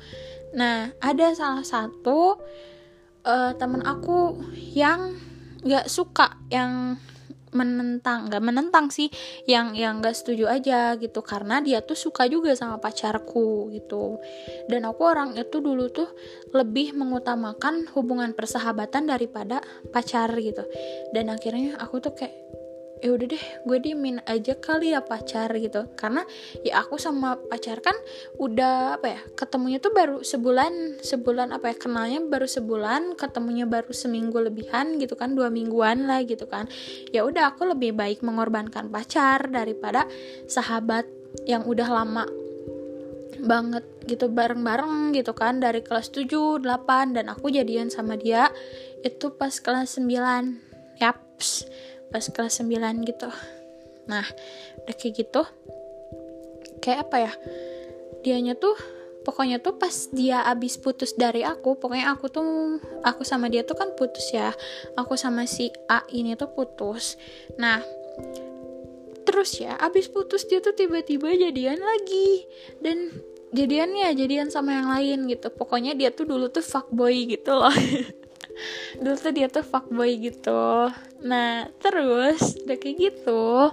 [0.56, 2.38] Nah ada salah satu
[3.24, 4.38] uh, teman aku
[4.76, 5.16] yang
[5.64, 7.00] nggak suka yang
[7.54, 9.06] menentang nggak menentang sih
[9.46, 14.18] yang yang nggak setuju aja gitu karena dia tuh suka juga sama pacarku gitu.
[14.66, 16.10] Dan aku orang itu dulu tuh
[16.50, 19.62] lebih mengutamakan hubungan persahabatan daripada
[19.94, 20.66] pacar gitu.
[21.14, 22.34] Dan akhirnya aku tuh kayak
[23.02, 25.90] ya udah deh gue diemin aja kali ya pacar gitu.
[25.98, 26.22] Karena
[26.62, 27.94] ya aku sama pacar kan
[28.38, 33.90] udah apa ya ketemunya tuh baru sebulan sebulan apa ya kenalnya baru sebulan ketemunya baru
[33.90, 36.70] seminggu lebihan gitu kan dua mingguan lah gitu kan.
[37.10, 40.06] Ya udah aku lebih baik mengorbankan pacar daripada
[40.46, 41.06] sahabat
[41.44, 42.24] yang udah lama
[43.44, 48.48] banget gitu bareng-bareng gitu kan dari kelas 7, 8 dan aku jadian sama dia
[49.04, 51.68] itu pas kelas 9 yaps
[52.14, 53.26] pas kelas 9 gitu.
[54.06, 54.22] Nah
[54.86, 55.42] udah kayak gitu
[56.78, 57.32] kayak apa ya
[58.22, 58.76] dianya tuh
[59.24, 63.74] pokoknya tuh pas dia abis putus dari aku pokoknya aku tuh aku sama dia tuh
[63.74, 64.52] kan putus ya
[64.94, 67.18] aku sama si A ini tuh putus.
[67.58, 67.82] Nah
[69.26, 72.46] terus ya abis putus dia tuh tiba-tiba jadian lagi
[72.78, 73.10] dan
[73.50, 75.50] jadiannya jadian sama yang lain gitu.
[75.50, 77.74] Pokoknya dia tuh dulu tuh fuckboy gitu loh
[79.00, 80.90] dulu tuh dia tuh fuckboy gitu.
[81.24, 83.72] Nah terus udah kayak gitu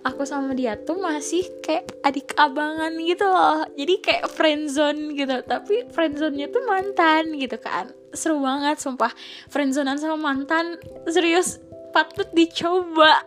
[0.00, 3.64] aku sama dia tuh masih kayak adik abangan gitu loh.
[3.76, 5.36] Jadi kayak friendzone gitu.
[5.44, 7.92] Tapi friendzone-nya tuh mantan gitu kan.
[8.16, 9.12] Seru banget sumpah.
[9.52, 11.60] Friendzonean sama mantan serius
[11.92, 13.24] patut dicoba.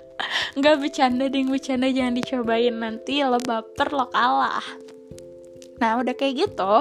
[0.58, 2.74] Nggak bercanda ding bercanda jangan dicobain.
[2.74, 4.64] Nanti lo baper lo kalah.
[5.78, 6.74] Nah udah kayak gitu.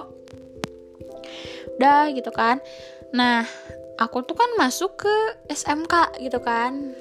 [1.78, 2.62] Udah gitu kan.
[3.14, 3.46] Nah,
[3.98, 5.16] aku tuh kan masuk ke
[5.50, 6.94] SMK gitu kan.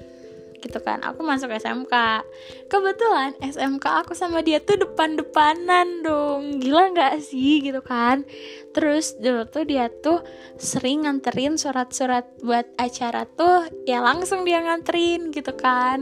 [0.62, 2.22] Gitu kan aku masuk SMK
[2.70, 6.62] kebetulan SMK aku sama dia tuh depan-depanan dong.
[6.62, 8.22] Gila nggak sih gitu kan?
[8.70, 10.22] Terus dulu tuh dia tuh
[10.62, 15.98] sering nganterin surat-surat buat acara tuh ya langsung dia nganterin gitu kan.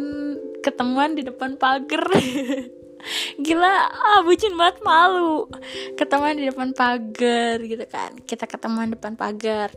[0.60, 2.04] Ketemuan di depan pagar.
[3.44, 5.48] Gila ah bucin banget malu.
[5.96, 8.12] Ketemuan di depan pagar gitu kan.
[8.28, 9.72] Kita ketemuan depan pagar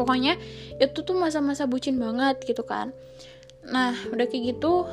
[0.00, 0.40] pokoknya
[0.80, 2.96] itu tuh masa-masa bucin banget gitu kan.
[3.68, 4.88] Nah udah kayak gitu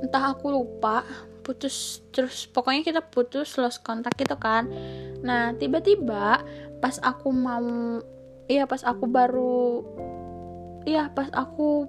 [0.00, 1.04] entah aku lupa
[1.44, 4.72] putus terus pokoknya kita putus lost kontak gitu kan.
[5.20, 6.40] Nah tiba-tiba
[6.80, 8.00] pas aku mau
[8.48, 9.84] iya pas aku baru
[10.86, 11.84] iya pas aku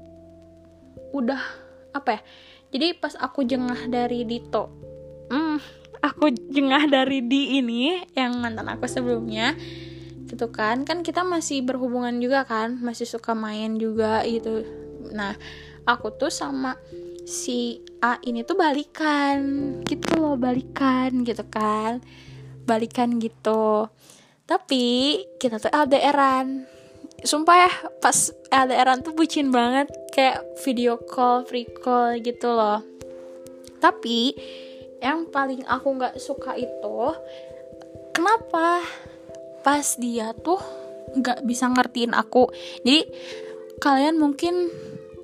[1.14, 1.40] udah
[1.94, 2.22] apa ya
[2.74, 4.74] jadi pas aku jengah dari Dito
[5.30, 5.58] hmm,
[6.02, 9.54] aku jengah dari di ini yang mantan aku sebelumnya
[10.28, 10.84] gitu kan.
[10.84, 14.68] Kan kita masih berhubungan juga kan masih suka main juga gitu.
[15.16, 15.34] Nah
[15.88, 16.76] aku tuh sama
[17.28, 19.40] si A ini tuh balikan
[19.84, 22.04] gitu loh balikan gitu kan.
[22.68, 23.88] Balikan gitu.
[24.48, 24.86] Tapi
[25.40, 26.68] kita tuh LDRan.
[27.18, 32.84] Sumpah ya pas LDRan tuh bucin banget kayak video call free call gitu loh.
[33.82, 34.36] Tapi
[35.02, 36.98] yang paling aku nggak suka itu
[38.18, 38.82] kenapa
[39.62, 40.60] pas dia tuh
[41.16, 42.52] nggak bisa ngertiin aku.
[42.84, 43.08] Jadi
[43.80, 44.70] kalian mungkin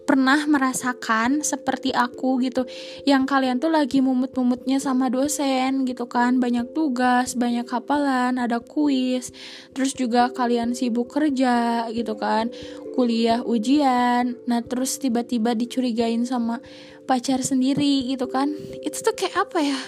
[0.04, 2.68] pernah merasakan seperti aku gitu.
[3.08, 6.38] Yang kalian tuh lagi mumut-mumutnya sama dosen gitu kan.
[6.44, 9.32] Banyak tugas banyak hafalan ada kuis.
[9.72, 12.52] Terus juga kalian sibuk kerja gitu kan.
[12.94, 14.38] Kuliah ujian.
[14.46, 16.60] Nah terus tiba-tiba dicurigain sama
[17.08, 18.52] pacar sendiri gitu kan.
[18.84, 19.80] Itu tuh kayak apa ya?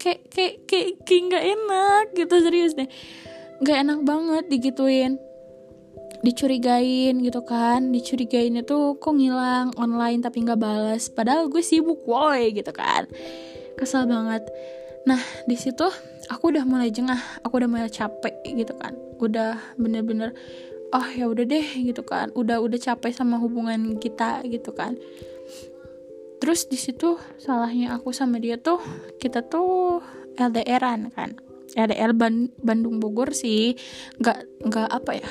[0.00, 0.54] Kayak kayak
[1.04, 2.86] kayak nggak enak gitu serius deh
[3.62, 5.18] gak enak banget digituin.
[6.18, 12.50] Dicurigain gitu kan dicurigain itu kok ngilang online tapi nggak balas padahal gue sibuk woi
[12.50, 13.06] gitu kan.
[13.78, 14.42] Kesal banget.
[15.06, 15.86] Nah di situ
[16.26, 18.98] aku udah mulai jengah aku udah mulai capek gitu kan.
[19.22, 20.34] Udah bener-bener
[20.90, 22.34] oh ya udah deh gitu kan.
[22.34, 24.98] Udah udah capek sama hubungan kita gitu kan.
[26.42, 28.82] Terus di situ salahnya aku sama dia tuh
[29.22, 30.02] kita tuh
[30.34, 33.76] LDRan kan LDR Ban Bandung Bogor sih.
[34.20, 35.30] Nggak nggak apa ya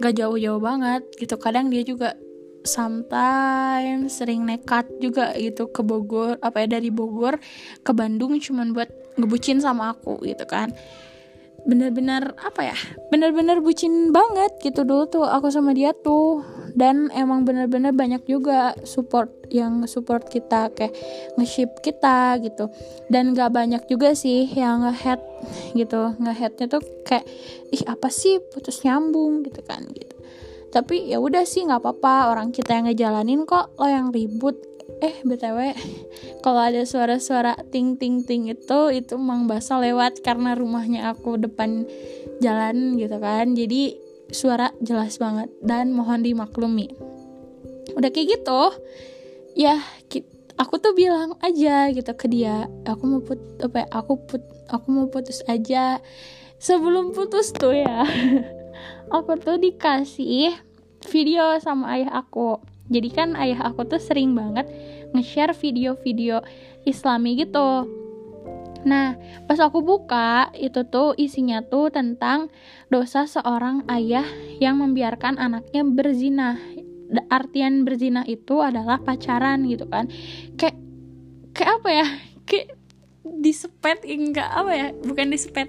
[0.00, 1.36] nggak jauh-jauh banget gitu.
[1.36, 2.16] Kadang dia juga
[2.64, 7.40] sometimes sering nekat juga gitu ke Bogor apa ya dari Bogor
[7.80, 10.72] ke Bandung cuman buat ngebucin sama aku gitu kan
[11.68, 12.76] bener-bener apa ya
[13.12, 16.42] bener-bener bucin banget gitu dulu tuh aku sama dia tuh.
[16.70, 20.94] Dan emang bener-bener banyak juga support yang support kita kayak
[21.34, 22.70] nge-ship kita gitu.
[23.10, 25.18] Dan gak banyak juga sih yang nge-head
[25.74, 26.14] gitu.
[26.22, 27.26] Nge-headnya tuh kayak
[27.74, 28.38] ih apa sih?
[28.54, 30.14] Putus nyambung gitu kan gitu.
[30.70, 32.30] Tapi ya udah sih nggak apa-apa.
[32.30, 34.54] Orang kita yang ngejalanin kok lo yang ribut
[35.00, 35.72] eh btw
[36.40, 41.84] kalau ada suara-suara ting ting ting itu itu mang basa lewat karena rumahnya aku depan
[42.40, 43.52] jalan gitu kan.
[43.52, 44.00] Jadi
[44.32, 46.88] suara jelas banget dan mohon dimaklumi.
[47.94, 48.62] Udah kayak gitu
[49.58, 49.76] ya
[50.56, 54.86] aku tuh bilang aja gitu ke dia aku mau put apa ya, aku put aku
[54.88, 56.00] mau putus aja.
[56.60, 58.04] Sebelum putus tuh ya
[59.16, 60.52] aku tuh dikasih
[61.08, 62.60] video sama ayah aku
[62.90, 64.66] jadi kan ayah aku tuh sering banget
[65.14, 66.42] nge-share video-video
[66.84, 67.86] islami gitu
[68.80, 72.48] Nah, pas aku buka, itu tuh isinya tuh tentang
[72.88, 74.24] dosa seorang ayah
[74.56, 76.56] yang membiarkan anaknya berzina.
[77.28, 80.08] Artian berzina itu adalah pacaran gitu kan.
[80.56, 80.80] Kayak
[81.52, 82.06] kayak apa ya?
[82.48, 82.66] Kayak
[83.26, 84.86] disepet enggak apa ya?
[84.96, 85.68] Bukan disepet.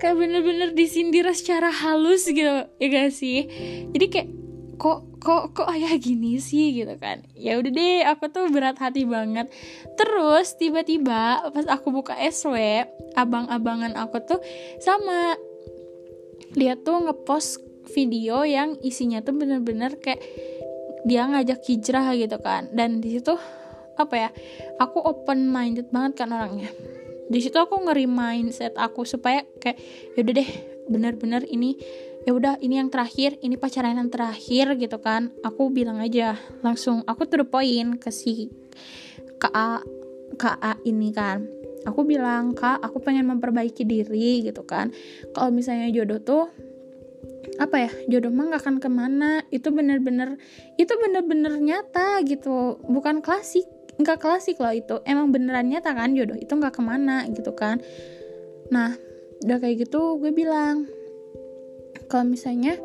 [0.00, 3.46] Kayak bener-bener disindir secara halus gitu, ya gak sih?
[3.94, 4.28] Jadi kayak
[4.82, 7.22] kok kok kok ayah gini sih gitu kan.
[7.38, 9.48] Ya udah deh aku tuh berat hati banget.
[9.94, 14.42] Terus tiba-tiba pas aku buka SW abang-abangan aku tuh
[14.82, 15.38] sama.
[16.52, 17.62] Dia tuh ngepost
[17.94, 20.20] video yang isinya tuh bener-bener kayak
[21.06, 22.68] dia ngajak hijrah gitu kan.
[22.74, 23.38] Dan di situ
[23.96, 24.30] apa ya
[24.82, 26.68] aku open minded banget kan orangnya.
[27.30, 29.78] Di situ aku ngeri mindset aku supaya kayak
[30.18, 30.50] yaudah deh
[30.90, 31.78] bener-bener ini
[32.22, 35.34] ya udah ini yang terakhir ini pacaran yang terakhir gitu kan.
[35.42, 38.50] Aku bilang aja langsung aku tuh poin ke si
[39.42, 39.82] KA
[40.38, 41.44] KA ini kan.
[41.82, 44.94] Aku bilang kak aku pengen memperbaiki diri gitu kan.
[45.34, 46.46] Kalau misalnya jodoh tuh
[47.58, 49.42] apa ya jodoh mah gak akan ke mana.
[49.50, 50.38] Itu bener-bener
[50.78, 52.78] itu bener-bener nyata gitu.
[52.86, 53.66] Bukan klasik
[53.98, 55.02] nggak klasik loh itu.
[55.02, 57.82] Emang beneran nyata kan jodoh itu nggak ke mana gitu kan.
[58.70, 58.94] Nah
[59.42, 60.86] udah kayak gitu gue bilang
[62.12, 62.76] kalau misalnya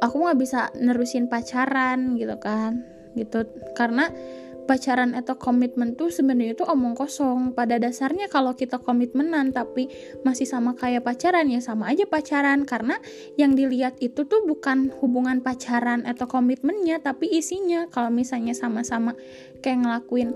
[0.00, 2.80] aku nggak bisa nerusin pacaran gitu kan
[3.12, 3.44] gitu.
[3.76, 4.08] Karena
[4.66, 7.52] pacaran atau komitmen tuh sebenarnya tuh omong kosong.
[7.52, 9.88] Pada dasarnya kalau kita komitmenan tapi
[10.26, 12.64] masih sama kayak pacaran ya sama aja pacaran.
[12.64, 12.96] Karena
[13.40, 17.88] yang dilihat itu tuh bukan hubungan pacaran atau komitmennya tapi isinya.
[17.88, 19.16] Kalau misalnya sama-sama
[19.60, 20.32] kayak ngelakuin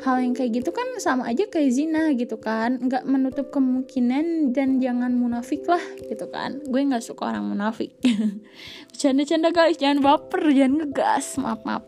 [0.00, 2.80] hal yang kayak gitu kan sama aja kayak zina gitu kan.
[2.80, 6.64] Nggak menutup kemungkinan dan jangan munafik lah gitu kan.
[6.64, 7.92] Gue nggak suka orang munafik.
[8.90, 9.76] Bercanda-canda guys.
[9.76, 11.36] Jangan baper jangan ngegas.
[11.36, 11.84] Maaf maaf.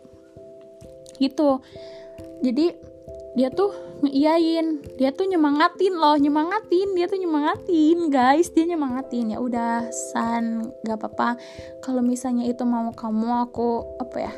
[1.17, 1.64] Gitu.
[2.45, 2.67] Jadi
[3.35, 3.73] dia tuh
[4.05, 4.85] ngeiyain.
[5.01, 6.21] Dia tuh nyemangatin loh.
[6.21, 6.93] Nyemangatin.
[6.93, 8.53] Dia tuh nyemangatin guys.
[8.53, 9.33] Dia nyemangatin.
[9.33, 10.69] Ya udah san.
[10.85, 11.40] Nggak apa-apa.
[11.81, 14.35] Kalau misalnya itu mau kamu aku apa ya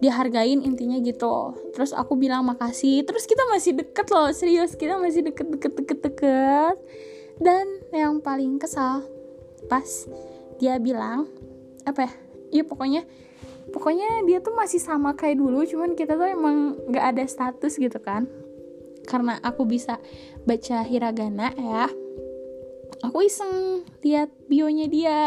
[0.00, 3.04] dihargain intinya gitu terus aku bilang makasih.
[3.04, 4.74] Terus kita masih deket loh serius.
[4.74, 6.76] Kita masih deket deket deket deket.
[7.40, 9.04] Dan yang paling kesal
[9.68, 10.08] pas
[10.56, 11.28] dia bilang
[11.84, 12.12] apa ya?
[12.50, 13.02] Iya pokoknya
[13.70, 18.00] pokoknya dia tuh masih sama kayak dulu cuman kita tuh emang nggak ada status gitu
[18.00, 18.26] kan.
[19.04, 20.00] Karena aku bisa
[20.44, 21.88] baca hiragana ya
[23.00, 25.18] aku iseng lihat bionya dia.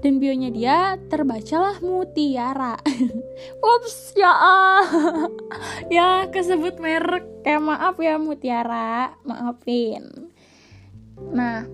[0.00, 0.76] Dan bionya dia
[1.08, 2.76] terbacalah mutiara.
[3.74, 4.84] Ups ya ah
[5.94, 7.24] ya kesebut merek.
[7.44, 9.16] Eh maaf ya mutiara.
[9.24, 10.32] Maafin.
[11.32, 11.64] Nah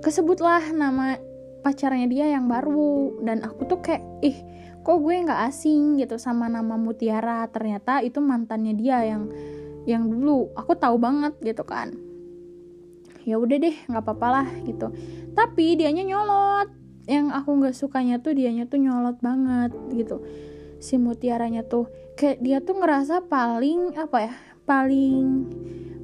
[0.00, 1.18] kesebutlah nama
[1.66, 3.18] pacarnya dia yang baru.
[3.24, 4.38] Dan aku tuh kayak ih
[4.80, 7.48] kok gue nggak asing gitu sama nama mutiara?
[7.50, 9.26] Ternyata itu mantannya dia yang
[9.88, 10.54] yang dulu.
[10.54, 12.09] Aku tahu banget gitu kan
[13.24, 14.92] ya udah deh nggak apa-apa lah gitu.
[15.34, 16.68] Tapi dianya nyolot.
[17.10, 20.22] Yang aku nggak sukanya tuh dianya tuh nyolot banget gitu.
[20.78, 24.34] Si mutiaranya tuh kayak dia tuh ngerasa paling apa ya
[24.68, 25.48] paling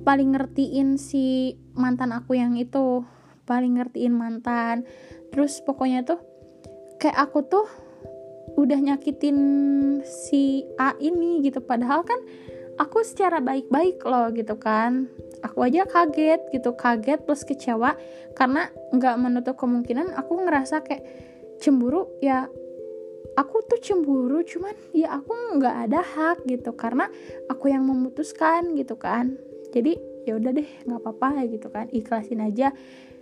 [0.02, 3.06] paling ngertiin si mantan aku yang itu.
[3.46, 4.82] Paling ngertiin mantan.
[5.30, 6.18] Terus pokoknya tuh
[6.98, 7.66] kayak aku tuh
[8.58, 9.38] udah nyakitin
[10.02, 11.62] si A ini gitu.
[11.62, 12.18] Padahal kan
[12.76, 15.08] aku secara baik-baik loh gitu kan
[15.42, 17.96] aku aja kaget gitu kaget plus kecewa.
[18.36, 21.04] Karena nggak menutup kemungkinan aku ngerasa kayak
[21.56, 22.48] cemburu ya
[23.36, 26.72] aku tuh cemburu cuman ya aku nggak ada hak gitu.
[26.76, 27.08] Karena
[27.48, 29.36] aku yang memutuskan gitu kan.
[29.72, 31.88] Jadi ya udah deh nggak apa-apa gitu kan.
[31.92, 32.72] Ikhlasin aja.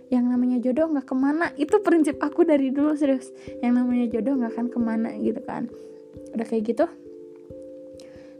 [0.05, 1.49] Yang namanya jodoh nggak ke mana.
[1.57, 3.33] Itu prinsip aku dari dulu serius.
[3.59, 5.67] Yang namanya jodoh nggak akan ke mana gitu kan.
[6.31, 6.85] Udah kayak gitu.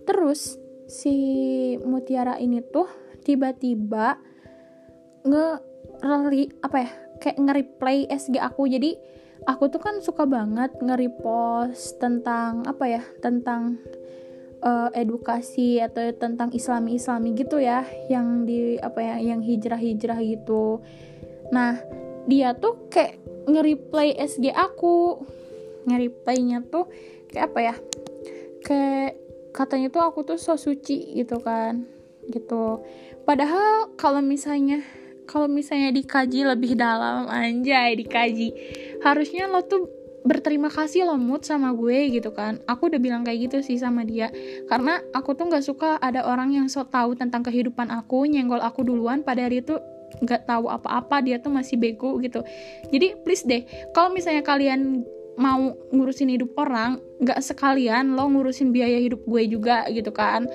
[0.05, 1.15] Terus si
[1.82, 2.86] mutiara ini tuh
[3.26, 4.21] tiba-tiba
[5.26, 5.47] nge
[6.61, 8.69] apa ya kayak nge-replay SG aku.
[8.69, 8.93] Jadi
[9.49, 13.82] aku tuh kan suka banget nge-repost tentang apa ya tentang
[14.61, 20.21] uh, edukasi atau tentang islami islami gitu ya yang di apa ya yang hijrah hijrah
[20.21, 20.86] gitu.
[21.49, 21.82] Nah
[22.30, 23.17] dia tuh kayak
[23.49, 25.26] nge-replay SG aku.
[25.89, 26.89] Nge-replaynya tuh
[27.30, 27.76] kayak apa ya
[28.65, 29.11] kayak
[29.53, 31.95] katanya tuh aku tuh so suci gitu kan
[32.30, 32.82] gitu.
[33.26, 34.82] Padahal kalau misalnya
[35.26, 38.53] kalau misalnya dikaji lebih dalam anjay dikaji.
[39.01, 39.89] Harusnya lo tuh
[40.26, 42.61] berterima kasih lo mood sama gue gitu kan.
[42.69, 44.30] Aku udah bilang kayak gitu sih sama dia.
[44.69, 48.86] Karena aku tuh nggak suka ada orang yang so tahu tentang kehidupan aku nyenggol aku
[48.86, 49.78] duluan pada hari itu
[50.21, 52.45] nggak tahu apa-apa dia tuh masih bego gitu.
[52.93, 55.03] Jadi please deh kalau misalnya kalian
[55.36, 60.47] mau ngurusin hidup orang nggak sekalian lo ngurusin biaya hidup gue juga gitu kan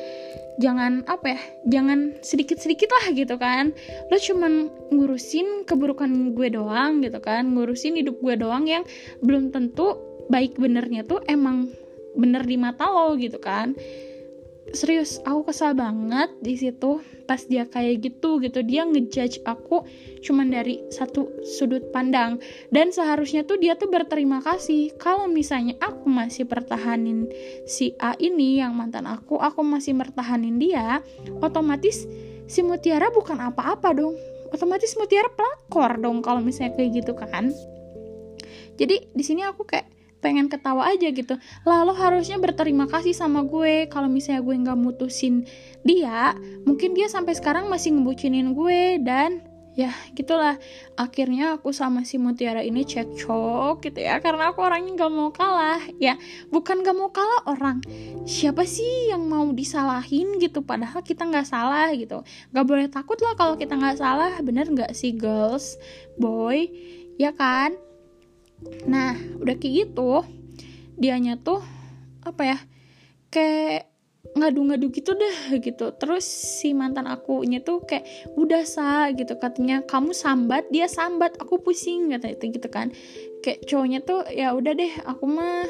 [0.61, 3.72] jangan apa ya jangan sedikit sedikit lah gitu kan.
[4.12, 8.84] Lo cuman ngurusin keburukan gue doang gitu kan ngurusin hidup gue doang yang
[9.24, 9.96] belum tentu
[10.28, 11.72] baik benernya tuh emang
[12.14, 13.72] bener di mata lo gitu kan.
[14.70, 18.66] Serius aku kesal banget di situ pas dia kayak gitu gitu.
[18.66, 19.87] Dia ngejudge aku
[20.26, 22.43] cuman dari satu sudut pandang.
[22.74, 24.91] Dan seharusnya tuh dia tuh berterima kasih.
[24.99, 27.31] Kalau misalnya aku masih pertahanin
[27.70, 30.99] si A ini yang mantan aku aku masih mertahanin dia
[31.39, 32.11] otomatis
[32.51, 34.18] si Mutiara bukan apa-apa dong.
[34.51, 37.55] Otomatis Mutiara pelakor dong kalau misalnya kayak gitu kan.
[38.74, 39.89] Jadi di sini aku kayak
[40.20, 41.34] pengen ketawa aja gitu.
[41.64, 43.88] Lalu harusnya berterima kasih sama gue.
[43.88, 45.48] Kalau misalnya gue nggak mutusin
[45.80, 46.36] dia
[46.68, 49.00] mungkin dia sampai sekarang masih ngebucinin gue.
[49.00, 49.42] Dan
[49.74, 50.60] ya gitulah.
[51.00, 54.20] Akhirnya aku sama si Mutiara ini cekcok gitu ya.
[54.20, 55.80] Karena aku orangnya nggak mau kalah.
[55.96, 56.20] Ya
[56.52, 57.80] bukan nggak mau kalah orang.
[58.28, 60.60] Siapa sih yang mau disalahin gitu?
[60.60, 62.22] Padahal kita nggak salah gitu.
[62.52, 64.36] Nggak boleh takut lah kalau kita nggak salah.
[64.44, 65.80] Bener nggak sih girls?
[66.20, 66.68] Boy
[67.20, 67.76] ya kan
[68.84, 70.24] nah udah kayak gitu
[71.00, 71.64] dianya tuh
[72.24, 72.58] apa ya
[73.32, 73.90] kayak
[74.36, 75.90] ngadu-ngadu gitu deh gitu.
[75.96, 78.06] Terus si mantan aku nya tuh kayak
[78.36, 79.34] udah sa gitu.
[79.40, 82.92] Katanya kamu sambat dia sambat aku pusing kata itu gitu kan.
[83.40, 85.64] Kayak cowoknya tuh ya udah deh aku mah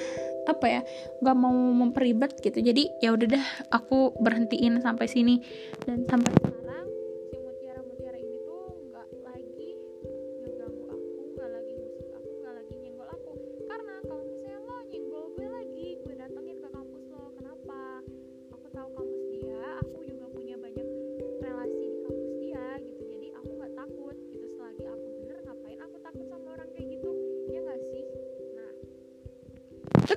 [0.49, 0.81] apa ya
[1.23, 2.59] nggak mau memperibet gitu.
[2.59, 5.41] Jadi ya udah deh aku berhentiin sampai sini.
[5.87, 6.53] Dan sampai tuh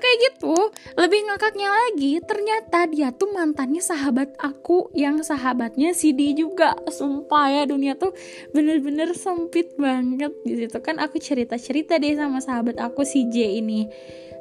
[0.03, 0.55] kayak gitu
[0.99, 6.75] lebih ngakaknya lagi ternyata dia tuh mantannya sahabat aku yang sahabatnya si juga.
[6.91, 8.11] Sumpah ya dunia tuh
[8.51, 10.35] bener-bener sempit banget.
[10.43, 13.87] Di situ kan aku cerita-cerita deh sama sahabat aku si J ini.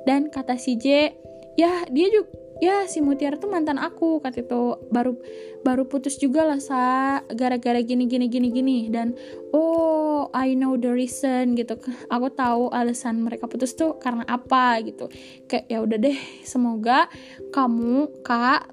[0.03, 1.15] Dan kata si J
[1.55, 2.31] ya dia juga
[2.63, 4.63] ya si Mutiara tuh mantan aku kata itu.
[4.91, 5.19] Baru
[5.63, 6.83] baru putus juga lah sa
[7.31, 8.79] gara-gara gini gini gini gini.
[8.91, 9.15] Dan
[9.55, 9.92] oh
[10.33, 11.77] I know the reason gitu.
[12.09, 15.09] Aku tahu alasan mereka putus tuh karena apa gitu.
[15.47, 17.07] Kayak ya udah deh semoga
[17.53, 18.73] kamu kak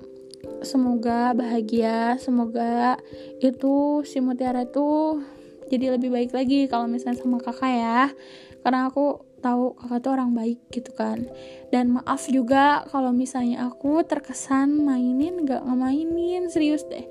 [0.63, 2.99] semoga bahagia semoga
[3.43, 5.19] itu si Mutiara itu
[5.69, 8.01] jadi lebih baik lagi kalau misalnya sama kakak ya.
[8.59, 11.27] Karena aku tahu kakak tuh orang baik gitu kan.
[11.71, 17.05] Dan maaf juga kalau misalnya aku terkesan mainin nggak ngemainin serius deh.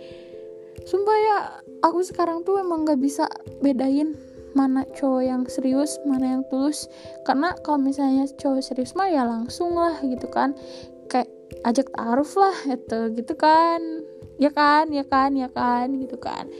[0.84, 1.38] Sumpah ya
[1.84, 3.28] aku sekarang tuh emang nggak bisa
[3.60, 4.27] bedain
[4.58, 6.90] mana cowok yang serius mana yang tulus.
[7.22, 10.58] Karena kalau misalnya cowok serius mah ya langsung lah gitu kan.
[11.06, 11.30] Kayak
[11.62, 14.02] ajak taruh lah itu gitu kan.
[14.42, 16.50] Ya kan ya kan ya kan gitu kan.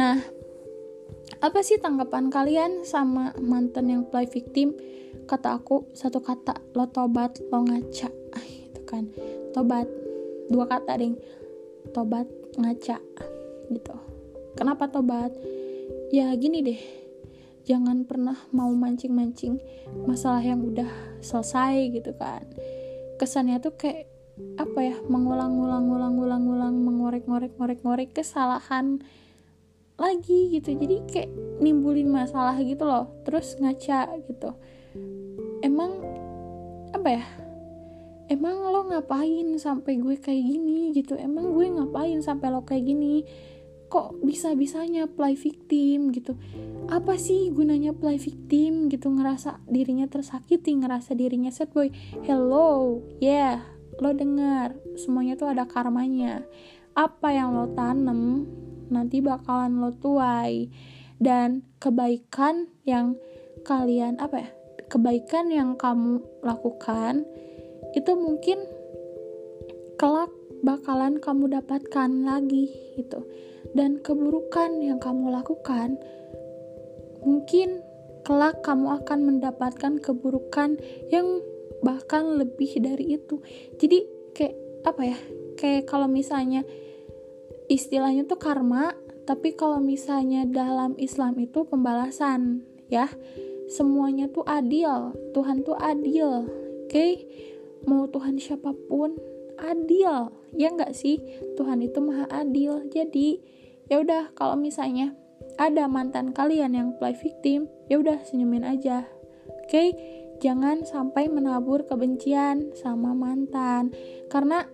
[0.00, 0.24] Nah
[1.44, 4.72] apa sih tanggapan kalian sama mantan yang play victim?
[5.28, 8.08] Kata aku satu kata lo tobat lo ngaca.
[8.40, 9.12] Itu kan.
[9.52, 9.84] Tobat.
[10.48, 11.20] Dua kata ding.
[11.92, 12.24] Tobat
[12.56, 12.96] ngaca.
[13.68, 13.94] Gitu.
[14.56, 15.32] Kenapa tobat?
[16.12, 17.03] Ya gini deh
[17.64, 19.58] jangan pernah mau mancing-mancing
[20.04, 20.88] masalah yang udah
[21.24, 22.44] selesai gitu kan.
[23.16, 24.06] Kesannya tuh kayak
[24.60, 29.00] apa ya mengulang-ulang-ulang-ulang-ulang mengorek-ngorek-ngorek-ngorek kesalahan
[29.96, 30.76] lagi gitu.
[30.76, 31.30] Jadi kayak
[31.62, 34.52] nimbulin masalah gitu loh terus ngaca gitu.
[35.64, 36.04] Emang
[36.92, 37.24] apa ya
[38.28, 41.16] emang lo ngapain sampai gue kayak gini gitu?
[41.16, 43.24] Emang gue ngapain sampai lo kayak gini
[43.94, 46.34] kok bisa bisanya play victim gitu?
[46.90, 49.06] Apa sih gunanya play victim gitu?
[49.06, 51.94] Ngerasa dirinya tersakiti ngerasa dirinya sad boy.
[52.26, 53.62] Hello yeah
[54.02, 54.74] lo dengar.
[54.98, 56.42] Semuanya tuh ada karmanya.
[56.98, 58.50] Apa yang lo tanem
[58.90, 60.66] nanti bakalan lo tuai.
[61.22, 63.14] Dan kebaikan yang
[63.62, 64.50] kalian apa ya
[64.90, 67.24] kebaikan yang kamu lakukan
[67.96, 68.60] itu mungkin
[69.96, 70.28] kelak
[70.60, 72.68] bakalan kamu dapatkan lagi
[72.98, 73.24] gitu
[73.72, 75.96] dan keburukan yang kamu lakukan
[77.24, 77.80] mungkin
[78.24, 80.76] kelak kamu akan mendapatkan keburukan
[81.12, 81.44] yang
[81.84, 83.40] bahkan lebih dari itu.
[83.76, 85.18] Jadi kayak apa ya
[85.60, 86.64] kayak kalau misalnya
[87.68, 88.92] istilahnya tuh karma
[89.24, 93.08] tapi kalau misalnya dalam Islam itu pembalasan ya.
[93.64, 96.92] Semuanya tuh adil Tuhan tuh adil oke?
[96.92, 97.24] Okay?
[97.88, 99.16] mau Tuhan siapa pun
[99.56, 101.20] adil ya nggak sih?
[101.58, 102.86] Tuhan itu maha adil.
[102.90, 103.42] Jadi
[103.90, 105.12] ya udah kalau misalnya
[105.60, 109.06] ada mantan kalian yang play victim ya udah senyumin aja.
[109.64, 109.68] Oke?
[109.68, 109.88] Okay?
[110.42, 113.94] jangan sampai menabur kebencian sama mantan.
[114.28, 114.66] Karena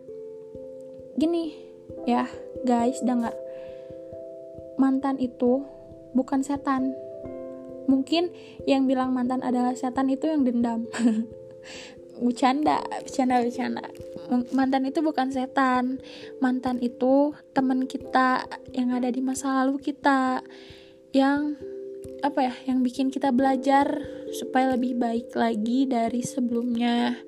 [1.19, 1.53] gini
[2.09, 2.25] ya
[2.65, 3.35] guys dengar
[4.81, 5.63] mantan itu
[6.17, 6.97] bukan setan.
[7.91, 8.31] Mungkin
[8.71, 10.87] yang bilang mantan adalah setan itu yang dendam.
[12.25, 13.85] Bercanda bercanda bercanda
[14.55, 15.99] mantan itu bukan setan.
[16.39, 20.41] Mantan itu teman kita yang ada di masa lalu kita
[21.11, 21.59] yang
[22.23, 23.91] apa ya yang bikin kita belajar
[24.31, 27.19] supaya lebih baik lagi dari sebelumnya.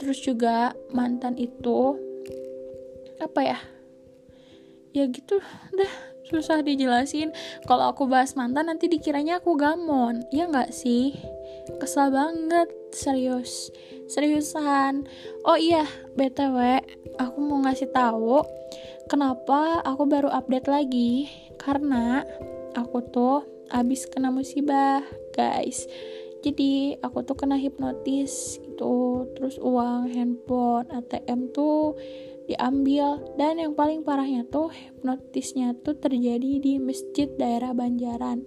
[0.00, 1.98] Terus juga mantan itu
[3.18, 3.58] apa ya
[4.94, 5.42] ya gitu
[5.74, 5.92] dah
[6.28, 7.32] susah dijelasin.
[7.64, 10.24] Kalau aku bahas mantan nanti dikiranya aku gamon.
[10.28, 11.16] Ya nggak sih?
[11.80, 13.72] Kesal banget serius
[14.08, 15.06] seriusan?
[15.44, 15.84] Oh iya
[16.16, 16.82] btw
[17.20, 18.42] aku mau ngasih tahu
[19.08, 21.26] kenapa aku baru update lagi.
[21.58, 22.22] Karena
[22.76, 23.42] aku tuh
[23.72, 25.02] abis kena musibah
[25.34, 25.88] guys.
[26.44, 29.26] Jadi aku tuh kena hipnotis gitu.
[29.34, 31.98] Terus uang handphone ATM tuh
[32.46, 33.18] diambil.
[33.34, 38.46] Dan yang paling parahnya tuh hipnotisnya tuh terjadi di masjid daerah Banjaran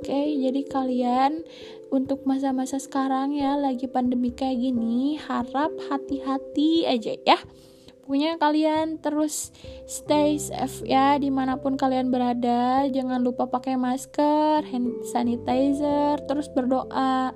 [0.00, 1.44] oke jadi kalian
[1.92, 7.36] untuk masa-masa sekarang ya lagi pandemi kayak gini harap hati-hati aja ya
[8.10, 9.54] Pokoknya kalian terus
[9.86, 12.82] stay safe ya di mana pun kalian berada.
[12.90, 17.30] Jangan lupa pakai masker, hand sanitizer, terus berdoa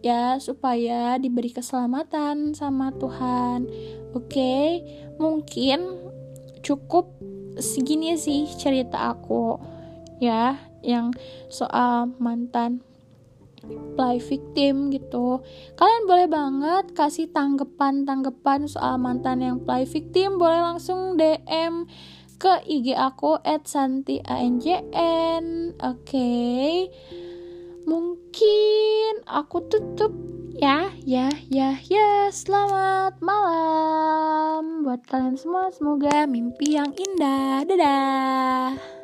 [0.00, 3.68] ya supaya diberi keselamatan sama Tuhan.
[4.16, 4.80] Oke,
[5.20, 6.08] mungkin
[6.64, 7.12] cukup
[7.60, 9.60] segini sih cerita aku
[10.16, 10.56] ya
[10.86, 11.10] yang
[11.50, 12.86] soal mantan
[13.98, 15.42] play victim gitu.
[15.74, 20.38] Kalian boleh banget kasih tanggapan-tanggapan soal mantan yang play victim.
[20.38, 21.88] Boleh langsung DM
[22.36, 25.74] ke IG aku at santi oke.
[25.80, 26.92] Okay.
[27.86, 30.10] mungkin aku tutup
[30.58, 32.28] ya ya ya ya.
[32.34, 35.72] Selamat malam buat kalian semua.
[35.72, 37.64] Semoga mimpi yang indah.
[37.64, 38.95] Dadah